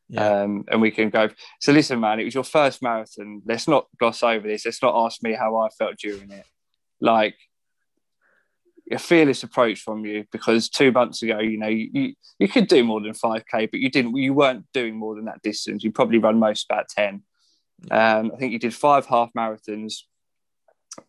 Yeah. 0.09 0.41
Um, 0.41 0.65
and 0.69 0.81
we 0.81 0.91
can 0.91 1.09
go. 1.09 1.29
So 1.61 1.71
listen, 1.71 1.99
man, 2.01 2.19
it 2.19 2.25
was 2.25 2.33
your 2.33 2.43
first 2.43 2.83
marathon. 2.83 3.41
Let's 3.45 3.67
not 3.67 3.87
gloss 3.97 4.23
over 4.23 4.45
this. 4.45 4.65
Let's 4.65 4.81
not 4.81 5.05
ask 5.05 5.23
me 5.23 5.33
how 5.33 5.55
I 5.55 5.69
felt 5.69 5.97
during 5.97 6.29
it. 6.31 6.45
Like 6.99 7.35
a 8.91 8.99
fearless 8.99 9.43
approach 9.43 9.79
from 9.79 10.05
you 10.05 10.25
because 10.31 10.69
two 10.69 10.91
months 10.91 11.21
ago, 11.21 11.39
you 11.39 11.57
know, 11.57 11.67
you, 11.67 11.89
you, 11.93 12.13
you 12.39 12.47
could 12.47 12.67
do 12.67 12.83
more 12.83 13.01
than 13.01 13.13
5K, 13.13 13.71
but 13.71 13.79
you 13.79 13.89
didn't, 13.89 14.15
you 14.15 14.33
weren't 14.33 14.65
doing 14.73 14.95
more 14.95 15.15
than 15.15 15.25
that 15.25 15.41
distance. 15.41 15.83
You 15.83 15.91
probably 15.91 16.17
run 16.17 16.39
most 16.39 16.65
about 16.69 16.89
10. 16.89 17.23
Um, 17.89 18.31
I 18.33 18.37
think 18.37 18.51
you 18.51 18.59
did 18.59 18.73
five 18.73 19.05
half 19.05 19.31
marathons 19.35 20.01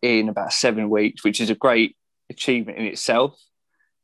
in 0.01 0.29
about 0.29 0.53
seven 0.53 0.89
weeks, 0.89 1.23
which 1.23 1.41
is 1.41 1.49
a 1.49 1.55
great 1.55 1.95
achievement 2.29 2.77
in 2.77 2.85
itself. 2.85 3.39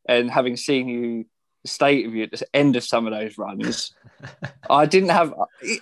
And 0.07 0.29
having 0.29 0.57
seen 0.57 0.87
you, 0.87 1.25
the 1.63 1.69
state 1.69 2.05
of 2.05 2.13
you 2.15 2.23
at 2.23 2.31
the 2.31 2.45
end 2.53 2.75
of 2.75 2.83
some 2.83 3.07
of 3.07 3.13
those 3.13 3.37
runs, 3.37 3.93
I 4.69 4.85
didn't 4.85 5.09
have, 5.09 5.33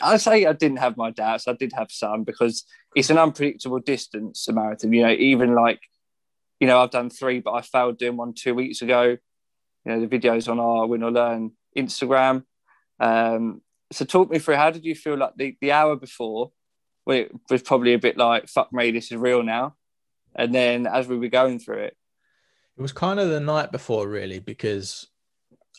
I 0.02 0.18
say 0.18 0.46
I 0.46 0.54
didn't 0.54 0.78
have 0.78 0.98
my 0.98 1.12
doubts. 1.12 1.48
I 1.48 1.54
did 1.54 1.74
have 1.74 1.92
some 1.92 2.24
because 2.24 2.64
it's 2.96 3.10
an 3.10 3.18
unpredictable 3.18 3.80
distance, 3.80 4.48
a 4.48 4.54
marathon. 4.54 4.94
You 4.94 5.04
know, 5.04 5.12
even 5.12 5.56
like 5.56 5.80
you 6.60 6.68
know, 6.68 6.80
I've 6.80 6.92
done 6.92 7.10
three, 7.10 7.40
but 7.40 7.54
I 7.54 7.62
failed 7.62 7.98
doing 7.98 8.18
one 8.18 8.34
two 8.34 8.56
weeks 8.56 8.82
ago. 8.82 9.18
You 9.86 9.92
know, 9.92 10.06
the 10.06 10.20
videos 10.20 10.50
on 10.50 10.60
our 10.60 10.88
Win 10.88 11.04
or 11.04 11.12
Learn 11.12 11.52
Instagram. 11.78 12.44
Um, 13.00 13.62
so 13.92 14.06
talk 14.06 14.30
me 14.30 14.40
through 14.40 14.56
how 14.56 14.70
did 14.70 14.86
you 14.86 14.96
feel 14.96 15.18
like 15.18 15.34
the, 15.36 15.56
the 15.62 15.72
hour 15.72 15.96
before 15.96 16.52
well, 17.06 17.18
it 17.18 17.32
was 17.50 17.62
probably 17.62 17.94
a 17.94 18.00
bit 18.00 18.18
like 18.18 18.48
fuck 18.48 18.72
me 18.74 18.92
this 18.92 19.12
is 19.12 19.18
real 19.18 19.44
now 19.44 19.76
and 20.36 20.54
then 20.54 20.86
as 20.86 21.08
we 21.08 21.18
were 21.18 21.28
going 21.28 21.60
through 21.60 21.80
it 21.80 21.98
it 22.78 22.82
was 22.82 22.92
kind 22.92 23.20
of 23.20 23.30
the 23.30 23.40
night 23.40 23.72
before 23.72 24.08
really 24.08 24.40
because 24.40 25.08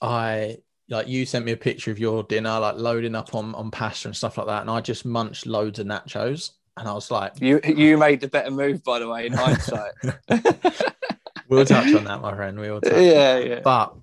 i 0.01 0.57
like 0.89 1.07
you 1.07 1.27
sent 1.27 1.45
me 1.45 1.53
a 1.53 1.57
picture 1.57 1.91
of 1.91 1.99
your 1.99 2.23
dinner 2.23 2.59
like 2.59 2.77
loading 2.77 3.15
up 3.15 3.35
on 3.35 3.55
on 3.55 3.71
pasta 3.71 4.09
and 4.09 4.17
stuff 4.17 4.39
like 4.39 4.47
that 4.47 4.63
and 4.63 4.71
i 4.71 4.81
just 4.81 5.05
munched 5.05 5.47
loads 5.47 5.79
of 5.79 5.87
nachos 5.87 6.53
and 6.79 6.89
I 6.89 6.93
was 6.93 7.11
like, 7.11 7.41
"You 7.41 7.61
you 7.65 7.99
made 7.99 8.21
the 8.21 8.29
better 8.29 8.51
move, 8.51 8.83
by 8.85 8.99
the 8.99 9.09
way, 9.09 9.27
in 9.27 9.33
hindsight." 9.33 9.93
we'll 11.49 11.65
touch 11.65 11.95
on 11.95 12.05
that, 12.05 12.21
my 12.21 12.35
friend. 12.35 12.59
We 12.59 12.71
will. 12.71 12.81
Touch 12.81 12.93
yeah, 12.95 13.39
yeah. 13.39 13.61
But 13.61 13.95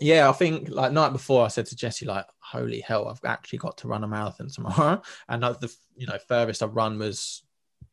yeah, 0.00 0.28
I 0.28 0.32
think 0.32 0.68
like 0.68 0.92
night 0.92 1.12
before, 1.12 1.44
I 1.44 1.48
said 1.48 1.66
to 1.66 1.76
Jesse, 1.76 2.06
like, 2.06 2.26
"Holy 2.40 2.80
hell, 2.80 3.08
I've 3.08 3.24
actually 3.24 3.58
got 3.58 3.78
to 3.78 3.88
run 3.88 4.04
a 4.04 4.08
marathon 4.08 4.48
tomorrow." 4.48 5.00
And 5.28 5.42
like 5.42 5.60
the 5.60 5.74
you 5.96 6.06
know 6.06 6.18
furthest 6.28 6.62
I've 6.62 6.76
run 6.76 6.98
was 6.98 7.42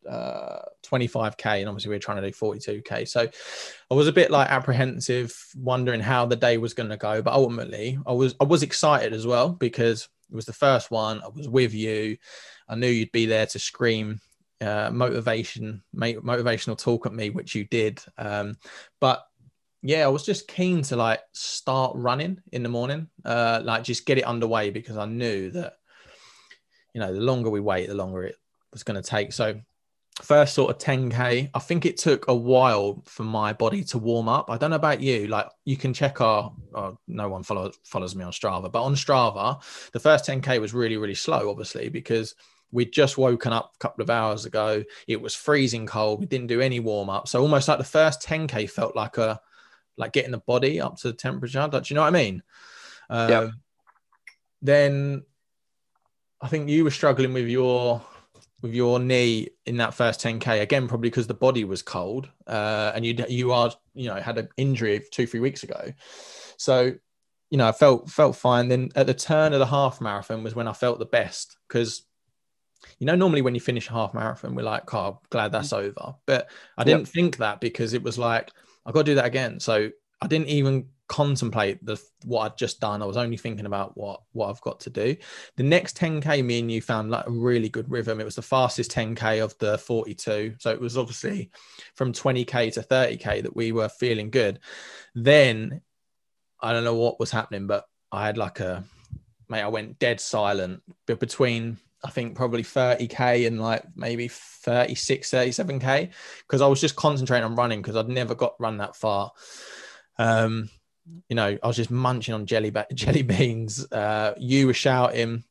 uh 0.09 0.61
25k 0.85 1.59
and 1.59 1.67
obviously 1.67 1.89
we 1.89 1.95
are 1.95 1.99
trying 1.99 2.21
to 2.21 2.27
do 2.27 2.33
42k 2.33 3.05
so 3.05 3.27
i 3.91 3.93
was 3.93 4.07
a 4.07 4.13
bit 4.13 4.31
like 4.31 4.49
apprehensive 4.49 5.35
wondering 5.57 5.99
how 5.99 6.25
the 6.25 6.37
day 6.37 6.57
was 6.57 6.73
going 6.73 6.89
to 6.89 6.95
go 6.95 7.21
but 7.21 7.33
ultimately 7.33 7.99
i 8.07 8.13
was 8.13 8.33
i 8.39 8.45
was 8.45 8.63
excited 8.63 9.11
as 9.11 9.27
well 9.27 9.49
because 9.49 10.07
it 10.31 10.35
was 10.35 10.45
the 10.45 10.53
first 10.53 10.89
one 10.89 11.21
i 11.21 11.27
was 11.27 11.49
with 11.49 11.73
you 11.73 12.15
I 12.69 12.75
knew 12.75 12.87
you'd 12.87 13.11
be 13.11 13.25
there 13.25 13.47
to 13.47 13.59
scream 13.59 14.21
uh, 14.61 14.89
motivation, 14.91 15.81
motivational 15.95 16.77
talk 16.77 17.05
at 17.05 17.13
me, 17.13 17.29
which 17.29 17.55
you 17.55 17.65
did. 17.65 18.01
Um, 18.17 18.57
but 18.99 19.25
yeah, 19.81 20.03
I 20.03 20.09
was 20.09 20.25
just 20.25 20.47
keen 20.47 20.81
to 20.83 20.95
like 20.95 21.21
start 21.31 21.93
running 21.95 22.41
in 22.51 22.63
the 22.63 22.69
morning, 22.69 23.07
uh, 23.25 23.61
like 23.63 23.83
just 23.83 24.05
get 24.05 24.17
it 24.17 24.25
underway 24.25 24.69
because 24.69 24.97
I 24.97 25.05
knew 25.05 25.51
that, 25.51 25.77
you 26.93 26.99
know, 26.99 27.13
the 27.13 27.21
longer 27.21 27.49
we 27.49 27.61
wait, 27.61 27.87
the 27.87 27.95
longer 27.95 28.23
it 28.23 28.35
was 28.73 28.83
going 28.83 29.01
to 29.01 29.07
take. 29.07 29.31
So, 29.31 29.59
first 30.21 30.53
sort 30.53 30.69
of 30.69 30.81
10k, 30.81 31.49
I 31.53 31.59
think 31.59 31.85
it 31.85 31.97
took 31.97 32.27
a 32.27 32.35
while 32.35 33.01
for 33.05 33.23
my 33.23 33.53
body 33.53 33.85
to 33.85 33.97
warm 33.97 34.27
up. 34.27 34.49
I 34.49 34.57
don't 34.57 34.71
know 34.71 34.75
about 34.75 34.99
you, 34.99 35.27
like 35.27 35.47
you 35.63 35.77
can 35.77 35.93
check 35.93 36.19
our, 36.19 36.51
uh, 36.75 36.91
no 37.07 37.29
one 37.29 37.43
follows 37.43 37.77
follows 37.85 38.15
me 38.15 38.25
on 38.25 38.33
Strava, 38.33 38.69
but 38.69 38.83
on 38.83 38.95
Strava, 38.95 39.61
the 39.93 39.99
first 39.99 40.25
10k 40.25 40.59
was 40.59 40.73
really 40.73 40.97
really 40.97 41.15
slow, 41.15 41.49
obviously 41.49 41.87
because 41.87 42.35
we'd 42.71 42.93
just 42.93 43.17
woken 43.17 43.53
up 43.53 43.73
a 43.75 43.77
couple 43.79 44.01
of 44.03 44.09
hours 44.09 44.45
ago. 44.45 44.83
It 45.07 45.21
was 45.21 45.35
freezing 45.35 45.85
cold. 45.85 46.19
We 46.19 46.25
didn't 46.25 46.47
do 46.47 46.61
any 46.61 46.79
warm 46.79 47.09
up, 47.09 47.27
so 47.27 47.41
almost 47.41 47.67
like 47.67 47.77
the 47.77 47.83
first 47.83 48.21
10k 48.21 48.69
felt 48.69 48.95
like 48.95 49.17
a 49.17 49.41
like 49.97 50.13
getting 50.13 50.31
the 50.31 50.39
body 50.39 50.79
up 50.79 50.97
to 50.97 51.09
the 51.09 51.13
temperature. 51.13 51.67
Do 51.69 51.81
you 51.85 51.95
know 51.95 52.01
what 52.01 52.07
I 52.07 52.11
mean? 52.11 52.43
Um, 53.09 53.29
yeah. 53.29 53.47
Then 54.61 55.23
I 56.41 56.47
think 56.47 56.69
you 56.69 56.83
were 56.83 56.91
struggling 56.91 57.33
with 57.33 57.47
your 57.47 58.01
with 58.61 58.73
your 58.73 58.99
knee 58.99 59.49
in 59.65 59.77
that 59.77 59.93
first 59.93 60.21
10k 60.21 60.61
again, 60.61 60.87
probably 60.87 61.09
because 61.09 61.27
the 61.27 61.33
body 61.33 61.63
was 61.63 61.81
cold, 61.81 62.29
uh, 62.47 62.91
and 62.93 63.05
you 63.05 63.15
you 63.27 63.51
are 63.51 63.71
you 63.93 64.09
know 64.09 64.15
had 64.15 64.37
an 64.37 64.49
injury 64.57 65.01
two 65.11 65.27
three 65.27 65.39
weeks 65.39 65.63
ago, 65.63 65.91
so 66.57 66.93
you 67.49 67.57
know 67.57 67.67
I 67.67 67.71
felt 67.71 68.09
felt 68.09 68.35
fine. 68.35 68.67
Then 68.67 68.89
at 68.95 69.07
the 69.07 69.13
turn 69.13 69.53
of 69.53 69.59
the 69.59 69.65
half 69.65 70.01
marathon 70.01 70.43
was 70.43 70.55
when 70.55 70.67
I 70.67 70.73
felt 70.73 70.99
the 70.99 71.05
best 71.05 71.57
because 71.67 72.03
you 72.97 73.05
know 73.05 73.15
normally 73.15 73.41
when 73.41 73.53
you 73.53 73.61
finish 73.61 73.89
a 73.89 73.93
half 73.93 74.13
marathon 74.13 74.55
we're 74.55 74.63
like 74.63 74.93
oh 74.93 75.19
glad 75.29 75.51
that's 75.51 75.69
mm. 75.69 75.79
over 75.79 76.15
but 76.25 76.49
i 76.77 76.83
didn't 76.83 77.01
yep. 77.01 77.07
think 77.09 77.37
that 77.37 77.59
because 77.59 77.93
it 77.93 78.01
was 78.01 78.17
like 78.17 78.51
I've 78.89 78.93
got 78.95 79.05
to 79.05 79.11
do 79.11 79.15
that 79.15 79.25
again. 79.25 79.59
So 79.59 79.91
I 80.19 80.27
didn't 80.27 80.47
even 80.47 80.87
contemplate 81.07 81.83
the 81.85 82.01
what 82.25 82.41
I'd 82.41 82.57
just 82.57 82.79
done. 82.79 83.03
I 83.03 83.05
was 83.05 83.17
only 83.17 83.37
thinking 83.37 83.67
about 83.67 83.95
what 83.95 84.21
what 84.31 84.49
I've 84.49 84.61
got 84.61 84.79
to 84.81 84.89
do. 84.89 85.15
The 85.57 85.63
next 85.63 85.95
10k, 85.97 86.43
me 86.43 86.59
and 86.59 86.71
you 86.71 86.81
found 86.81 87.11
like 87.11 87.27
a 87.27 87.31
really 87.31 87.69
good 87.69 87.89
rhythm. 87.91 88.19
It 88.19 88.25
was 88.25 88.35
the 88.35 88.41
fastest 88.41 88.91
10k 88.91 89.43
of 89.43 89.55
the 89.59 89.77
42. 89.77 90.55
So 90.57 90.71
it 90.71 90.81
was 90.81 90.97
obviously 90.97 91.51
from 91.93 92.13
20k 92.13 92.73
to 92.73 92.81
30k 92.81 93.43
that 93.43 93.55
we 93.55 93.71
were 93.71 93.89
feeling 93.89 94.31
good. 94.31 94.59
Then 95.13 95.81
I 96.59 96.73
don't 96.73 96.83
know 96.83 96.95
what 96.95 97.19
was 97.19 97.29
happening, 97.29 97.67
but 97.67 97.85
I 98.11 98.25
had 98.25 98.37
like 98.37 98.59
a 98.59 98.83
mate. 99.49 99.61
I 99.61 99.67
went 99.67 99.99
dead 99.99 100.19
silent. 100.19 100.81
But 101.05 101.19
between 101.19 101.77
I 102.03 102.09
think 102.09 102.35
probably 102.35 102.63
30k 102.63 103.45
and 103.45 103.61
like 103.61 103.83
maybe 103.95 104.27
36, 104.29 105.29
37k 105.29 106.09
because 106.47 106.61
I 106.61 106.67
was 106.67 106.79
just 106.79 106.95
concentrating 106.95 107.45
on 107.45 107.55
running 107.55 107.81
because 107.81 107.95
I'd 107.95 108.07
never 108.07 108.35
got 108.35 108.55
run 108.59 108.77
that 108.77 108.95
far. 108.95 109.31
Um, 110.17 110.69
you 111.27 111.35
know, 111.35 111.57
I 111.61 111.67
was 111.67 111.75
just 111.75 111.91
munching 111.91 112.33
on 112.33 112.45
jelly 112.45 112.69
ba- 112.69 112.87
jelly 112.93 113.23
beans. 113.23 113.85
Uh, 113.91 114.33
you 114.37 114.67
were 114.67 114.73
shouting 114.73 115.43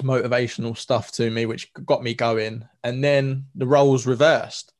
motivational 0.00 0.76
stuff 0.76 1.12
to 1.12 1.30
me, 1.30 1.46
which 1.46 1.72
got 1.84 2.02
me 2.02 2.14
going, 2.14 2.66
and 2.82 3.02
then 3.04 3.46
the 3.54 3.66
roles 3.66 4.06
reversed 4.06 4.72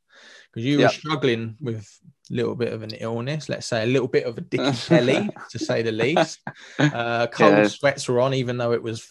because 0.50 0.64
you 0.64 0.78
yep. 0.78 0.90
were 0.90 0.94
struggling 0.94 1.56
with 1.60 1.86
a 2.30 2.34
little 2.34 2.54
bit 2.54 2.72
of 2.72 2.82
an 2.82 2.92
illness, 2.92 3.48
let's 3.48 3.66
say 3.66 3.82
a 3.82 3.86
little 3.86 4.08
bit 4.08 4.24
of 4.24 4.38
a 4.38 4.40
dicky 4.40 4.76
belly, 4.88 5.28
to 5.50 5.58
say 5.58 5.82
the 5.82 5.92
least. 5.92 6.40
Uh, 6.78 7.26
cold 7.26 7.52
yeah. 7.52 7.66
sweats 7.66 8.08
were 8.08 8.20
on, 8.20 8.32
even 8.32 8.56
though 8.56 8.72
it 8.72 8.82
was 8.82 9.06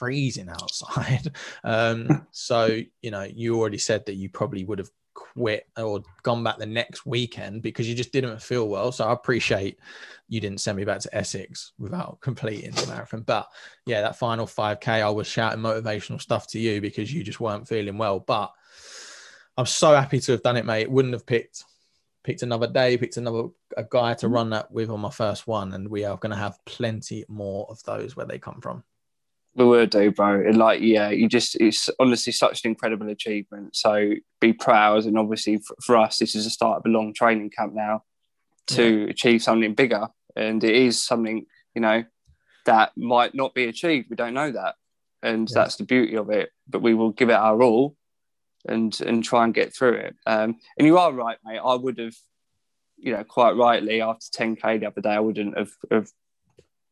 freezing 0.00 0.48
outside. 0.48 1.30
Um, 1.62 2.26
so, 2.32 2.80
you 3.02 3.10
know, 3.10 3.22
you 3.22 3.58
already 3.58 3.78
said 3.78 4.06
that 4.06 4.14
you 4.14 4.30
probably 4.30 4.64
would 4.64 4.78
have 4.78 4.90
quit 5.14 5.66
or 5.76 6.02
gone 6.22 6.42
back 6.42 6.56
the 6.58 6.66
next 6.66 7.04
weekend 7.04 7.60
because 7.60 7.88
you 7.88 7.94
just 7.94 8.12
didn't 8.12 8.40
feel 8.40 8.68
well. 8.68 8.92
So 8.92 9.06
I 9.06 9.12
appreciate 9.12 9.78
you 10.28 10.40
didn't 10.40 10.60
send 10.60 10.78
me 10.78 10.84
back 10.84 11.00
to 11.00 11.14
Essex 11.14 11.72
without 11.78 12.18
completing 12.22 12.70
the 12.72 12.86
marathon. 12.86 13.22
But 13.22 13.46
yeah, 13.84 14.00
that 14.00 14.16
final 14.16 14.46
5K, 14.46 14.88
I 14.88 15.10
was 15.10 15.26
shouting 15.26 15.60
motivational 15.60 16.20
stuff 16.20 16.46
to 16.48 16.58
you 16.58 16.80
because 16.80 17.12
you 17.12 17.22
just 17.22 17.40
weren't 17.40 17.68
feeling 17.68 17.98
well. 17.98 18.20
But 18.20 18.50
I'm 19.56 19.66
so 19.66 19.94
happy 19.94 20.20
to 20.20 20.32
have 20.32 20.42
done 20.42 20.56
it, 20.56 20.64
mate. 20.64 20.90
Wouldn't 20.90 21.14
have 21.14 21.26
picked 21.26 21.64
picked 22.22 22.42
another 22.42 22.66
day, 22.66 22.96
picked 22.96 23.16
another 23.16 23.48
a 23.76 23.84
guy 23.88 24.14
to 24.14 24.28
run 24.28 24.50
that 24.50 24.70
with 24.70 24.90
on 24.90 25.00
my 25.00 25.10
first 25.10 25.46
one, 25.46 25.72
and 25.74 25.88
we 25.88 26.04
are 26.04 26.16
going 26.16 26.30
to 26.30 26.36
have 26.36 26.58
plenty 26.64 27.24
more 27.28 27.66
of 27.68 27.82
those 27.84 28.16
where 28.16 28.26
they 28.26 28.38
come 28.38 28.60
from. 28.60 28.84
We 29.56 29.64
will 29.64 29.86
do, 29.86 30.12
bro. 30.12 30.40
And 30.46 30.56
like, 30.56 30.80
yeah, 30.80 31.10
you 31.10 31.28
just, 31.28 31.56
it's 31.56 31.88
honestly 31.98 32.32
such 32.32 32.64
an 32.64 32.70
incredible 32.70 33.08
achievement. 33.08 33.74
So 33.74 34.12
be 34.40 34.52
proud. 34.52 35.04
And 35.04 35.18
obviously, 35.18 35.58
for, 35.58 35.76
for 35.84 35.96
us, 35.96 36.18
this 36.18 36.34
is 36.34 36.44
the 36.44 36.50
start 36.50 36.78
of 36.78 36.86
a 36.86 36.88
long 36.88 37.12
training 37.12 37.50
camp 37.50 37.74
now 37.74 38.04
to 38.68 39.00
yeah. 39.00 39.10
achieve 39.10 39.42
something 39.42 39.74
bigger. 39.74 40.08
And 40.36 40.62
it 40.62 40.74
is 40.74 41.02
something, 41.02 41.46
you 41.74 41.80
know, 41.80 42.04
that 42.66 42.92
might 42.96 43.34
not 43.34 43.54
be 43.54 43.64
achieved. 43.64 44.08
We 44.08 44.16
don't 44.16 44.34
know 44.34 44.52
that. 44.52 44.76
And 45.22 45.50
yeah. 45.50 45.54
that's 45.54 45.76
the 45.76 45.84
beauty 45.84 46.16
of 46.16 46.30
it. 46.30 46.50
But 46.68 46.82
we 46.82 46.94
will 46.94 47.10
give 47.10 47.30
it 47.30 47.34
our 47.34 47.60
all 47.60 47.96
and 48.66 48.98
and 49.00 49.24
try 49.24 49.44
and 49.44 49.54
get 49.54 49.74
through 49.74 49.94
it. 49.94 50.16
Um, 50.26 50.56
and 50.78 50.86
you 50.86 50.98
are 50.98 51.12
right, 51.12 51.38
mate. 51.44 51.60
I 51.64 51.74
would 51.74 51.98
have, 51.98 52.14
you 52.96 53.12
know, 53.12 53.24
quite 53.24 53.56
rightly 53.56 54.00
after 54.00 54.26
10k 54.36 54.80
the 54.80 54.86
other 54.86 55.00
day, 55.00 55.10
I 55.10 55.20
wouldn't 55.20 55.56
have, 55.56 55.72
have 55.90 56.10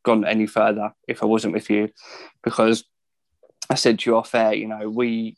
gone 0.04 0.24
any 0.24 0.46
further 0.46 0.92
if 1.06 1.22
I 1.22 1.26
wasn't 1.26 1.54
with 1.54 1.70
you, 1.70 1.90
because 2.42 2.84
I 3.70 3.74
said 3.74 3.98
to 4.00 4.10
you 4.10 4.16
off 4.16 4.34
air, 4.34 4.54
you 4.54 4.66
know, 4.66 4.88
we 4.88 5.36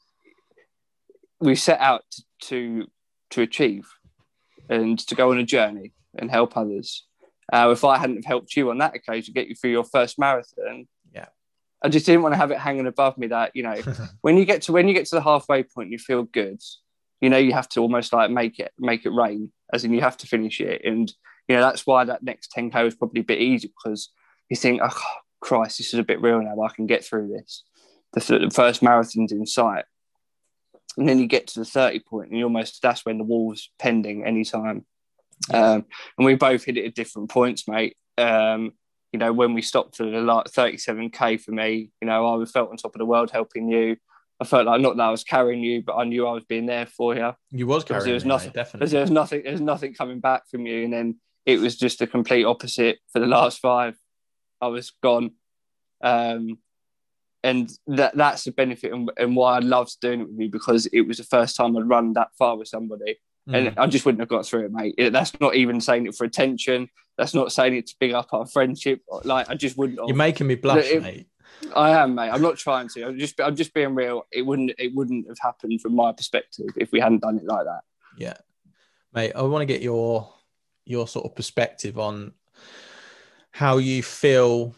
we 1.41 1.55
set 1.55 1.81
out 1.81 2.05
to, 2.11 2.21
to 2.51 2.87
to, 3.31 3.43
achieve 3.43 3.89
and 4.69 4.99
to 4.99 5.15
go 5.15 5.31
on 5.31 5.39
a 5.39 5.45
journey 5.45 5.93
and 6.19 6.31
help 6.31 6.57
others. 6.57 7.07
Uh, 7.53 7.71
if 7.73 7.85
I 7.85 7.97
hadn't 7.99 8.17
have 8.17 8.25
helped 8.25 8.55
you 8.57 8.71
on 8.71 8.79
that 8.79 8.95
occasion, 8.95 9.35
get 9.35 9.49
you 9.49 9.55
through 9.55 9.71
your 9.71 9.85
first 9.85 10.19
marathon, 10.19 10.87
yeah, 11.13 11.27
I 11.83 11.89
just 11.89 12.07
didn't 12.07 12.23
want 12.23 12.35
to 12.35 12.39
have 12.39 12.51
it 12.51 12.59
hanging 12.59 12.87
above 12.87 13.19
me 13.19 13.29
that 13.29 13.53
you 13.55 13.63
know 13.63 13.75
when 14.21 14.37
you 14.37 14.45
get 14.45 14.63
to 14.63 14.73
when 14.73 14.87
you 14.87 14.95
get 14.95 15.07
to 15.07 15.17
the 15.17 15.23
halfway 15.23 15.63
point, 15.63 15.91
you 15.91 15.99
feel 15.99 16.25
good. 16.25 16.61
You 17.21 17.29
know, 17.29 17.39
you 17.39 17.53
have 17.53 17.69
to 17.71 17.81
almost 17.81 18.13
like 18.13 18.31
make 18.31 18.59
it 18.59 18.73
make 18.79 19.05
it 19.05 19.11
rain, 19.11 19.53
as 19.73 19.85
in 19.85 19.93
you 19.93 20.01
have 20.01 20.17
to 20.19 20.27
finish 20.27 20.61
it, 20.61 20.83
and 20.85 21.13
you 21.49 21.57
know 21.57 21.63
that's 21.63 21.87
why 21.87 22.05
that 22.05 22.23
next 22.23 22.53
10k 22.57 22.85
was 22.85 22.95
probably 22.95 23.23
a 23.23 23.25
bit 23.25 23.41
easy 23.41 23.69
because 23.69 24.11
you 24.51 24.57
think, 24.57 24.81
oh 24.85 25.03
Christ, 25.41 25.79
this 25.79 25.95
is 25.95 25.99
a 25.99 26.05
bit 26.05 26.21
real 26.21 26.43
now. 26.43 26.61
I 26.61 26.73
can 26.75 26.87
get 26.87 27.05
through 27.05 27.29
this. 27.29 27.65
The, 28.13 28.39
the 28.39 28.51
first 28.51 28.83
marathon's 28.83 29.33
in 29.33 29.47
sight, 29.47 29.85
and 30.99 31.09
then 31.09 31.19
you 31.19 31.27
get 31.27 31.47
to 31.49 31.61
the 31.61 31.65
thirty 31.65 32.01
point, 32.01 32.31
and 32.31 32.39
you 32.39 32.45
almost 32.45 32.83
that's 32.83 33.07
when 33.07 33.19
the 33.19 33.25
wall's 33.25 33.71
pending 33.79 34.27
anytime. 34.27 34.85
Um, 35.53 35.87
and 36.19 36.27
we 36.27 36.35
both 36.35 36.65
hit 36.65 36.77
it 36.77 36.85
at 36.85 36.95
different 36.95 37.31
points, 37.31 37.67
mate. 37.67 37.97
Um, 38.19 38.73
you 39.13 39.19
know, 39.19 39.33
when 39.33 39.55
we 39.55 39.63
stopped 39.63 39.97
for 39.97 40.05
the 40.05 40.21
like 40.21 40.47
37k 40.47 41.41
for 41.41 41.53
me, 41.53 41.91
you 42.01 42.07
know, 42.07 42.41
I 42.41 42.45
felt 42.45 42.71
on 42.71 42.77
top 42.77 42.95
of 42.95 42.99
the 42.99 43.07
world 43.07 43.31
helping 43.31 43.69
you. 43.69 43.97
I 44.41 44.45
felt 44.45 44.67
like 44.67 44.81
not 44.81 44.97
that 44.97 45.03
I 45.03 45.11
was 45.11 45.25
carrying 45.25 45.63
you, 45.63 45.83
but 45.83 45.97
I 45.97 46.05
knew 46.05 46.27
I 46.27 46.33
was 46.33 46.45
being 46.45 46.67
there 46.67 46.87
for 46.87 47.15
you. 47.15 47.33
You 47.51 47.67
was 47.67 47.85
carrying 47.85 48.05
there 48.05 48.15
was 48.15 48.25
nothing, 48.25 48.53
definitely. 48.53 48.89
There 48.89 49.01
was 49.03 49.11
nothing. 49.11 49.43
There's 49.45 49.61
nothing 49.61 49.95
coming 49.95 50.21
back 50.21 50.49
from 50.49 50.67
you, 50.67 50.85
and 50.85 50.93
then 50.93 51.17
it 51.45 51.61
was 51.61 51.77
just 51.77 51.99
the 51.99 52.07
complete 52.07 52.45
opposite 52.45 52.99
for 53.13 53.19
the 53.19 53.27
last 53.27 53.59
five. 53.59 53.97
I 54.61 54.69
was 54.69 54.93
gone. 55.03 55.33
Um, 56.03 56.59
and 57.43 57.71
that 57.87 58.17
that's 58.17 58.45
the 58.45 58.53
benefit 58.53 58.93
and, 58.93 59.11
and, 59.17 59.35
why 59.35 59.57
I 59.57 59.59
loved 59.61 59.99
doing 60.01 60.21
it 60.21 60.29
with 60.29 60.39
you 60.39 60.51
because 60.51 60.87
it 60.87 61.03
was 61.03 61.19
the 61.19 61.25
first 61.25 61.57
time 61.57 61.77
I'd 61.77 61.89
run 61.89 62.13
that 62.15 62.29
far 62.39 62.57
with 62.57 62.69
somebody. 62.69 63.19
Mm. 63.49 63.69
And 63.69 63.79
I 63.79 63.87
just 63.87 64.05
wouldn't 64.05 64.21
have 64.21 64.29
got 64.29 64.47
through 64.47 64.67
it, 64.67 64.73
mate. 64.73 64.95
It, 64.99 65.13
that's 65.13 65.39
not 65.41 65.55
even 65.55 65.81
saying 65.81 66.07
it 66.07 66.15
for 66.15 66.25
attention. 66.25 66.89
That's 67.17 67.35
not 67.35 67.53
saying 67.53 67.75
it 67.75 67.87
to 67.89 67.97
big 67.99 68.13
up 68.13 68.29
our 68.33 68.47
friendship. 68.47 69.01
Like 69.25 69.49
I 69.49 69.55
just 69.55 69.79
wouldn't. 69.79 69.99
Have. 69.99 70.09
You're 70.09 70.17
making 70.17 70.47
me 70.47 70.55
blush, 70.57 70.87
it, 70.87 71.03
mate. 71.03 71.27
I 71.75 71.91
am, 71.91 72.15
mate. 72.15 72.31
I'm 72.31 72.43
not 72.43 72.57
trying 72.57 72.89
to. 72.89 73.07
I'm 73.07 73.19
just, 73.19 73.41
I'm 73.41 73.57
just 73.57 73.75
being 73.75 73.95
real. 73.95 74.27
It 74.33 74.43
wouldn't, 74.43 74.73
it 74.79 74.95
wouldn't 74.95 75.29
have 75.29 75.39
happened 75.41 75.81
from 75.81 75.95
my 75.95 76.13
perspective 76.13 76.69
if 76.77 76.93
we 76.93 77.01
hadn't 77.01 77.23
done 77.23 77.39
it 77.39 77.45
like 77.45 77.65
that. 77.65 77.81
Yeah, 78.17 78.37
mate. 79.13 79.33
I 79.35 79.43
want 79.43 79.63
to 79.63 79.67
get 79.67 79.83
your, 79.83 80.33
your 80.85 81.09
sort 81.09 81.27
of 81.27 81.35
perspective 81.35 81.99
on 81.99 82.33
how 83.51 83.79
you 83.79 84.03
feel 84.03 84.75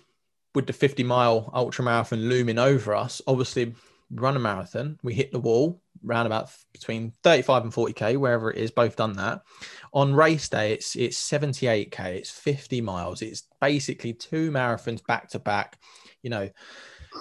with 0.54 0.66
the 0.66 0.72
50 0.72 1.02
mile 1.02 1.50
ultra 1.54 1.84
marathon 1.84 2.28
looming 2.28 2.58
over 2.58 2.94
us. 2.94 3.22
Obviously, 3.26 3.74
run 4.10 4.36
a 4.36 4.40
marathon, 4.40 4.98
we 5.02 5.14
hit 5.14 5.32
the 5.32 5.38
wall 5.38 5.80
around 6.06 6.26
about 6.26 6.50
between 6.72 7.12
35 7.22 7.64
and 7.64 7.72
40k, 7.72 8.16
wherever 8.16 8.50
it 8.50 8.58
is. 8.58 8.70
Both 8.70 8.96
done 8.96 9.14
that. 9.14 9.42
On 9.92 10.14
race 10.14 10.48
day, 10.48 10.72
it's 10.72 10.96
it's 10.96 11.18
78k. 11.30 12.00
It's 12.00 12.30
50 12.30 12.80
miles. 12.80 13.22
It's 13.22 13.44
basically 13.60 14.12
two 14.12 14.50
marathons 14.50 15.04
back 15.06 15.28
to 15.30 15.38
back. 15.38 15.78
You 16.22 16.30
know, 16.30 16.50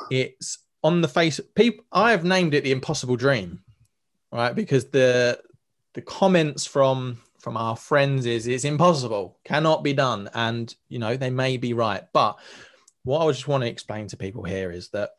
it's 0.09 0.59
on 0.83 1.01
the 1.01 1.07
face. 1.07 1.39
People, 1.55 1.85
I 1.91 2.11
have 2.11 2.23
named 2.23 2.53
it 2.53 2.63
the 2.63 2.71
impossible 2.71 3.15
dream, 3.15 3.63
right? 4.31 4.55
Because 4.55 4.85
the 4.89 5.39
the 5.93 6.01
comments 6.01 6.65
from 6.65 7.19
from 7.41 7.57
our 7.57 7.75
friends 7.75 8.25
is 8.25 8.47
it's 8.47 8.63
impossible, 8.63 9.39
cannot 9.43 9.83
be 9.83 9.93
done. 9.93 10.29
And, 10.33 10.73
you 10.89 10.99
know, 10.99 11.17
they 11.17 11.29
may 11.29 11.57
be 11.57 11.73
right. 11.73 12.03
But 12.13 12.39
what 13.03 13.25
I 13.25 13.31
just 13.31 13.47
want 13.47 13.63
to 13.63 13.69
explain 13.69 14.07
to 14.07 14.17
people 14.17 14.43
here 14.43 14.71
is 14.71 14.89
that 14.89 15.11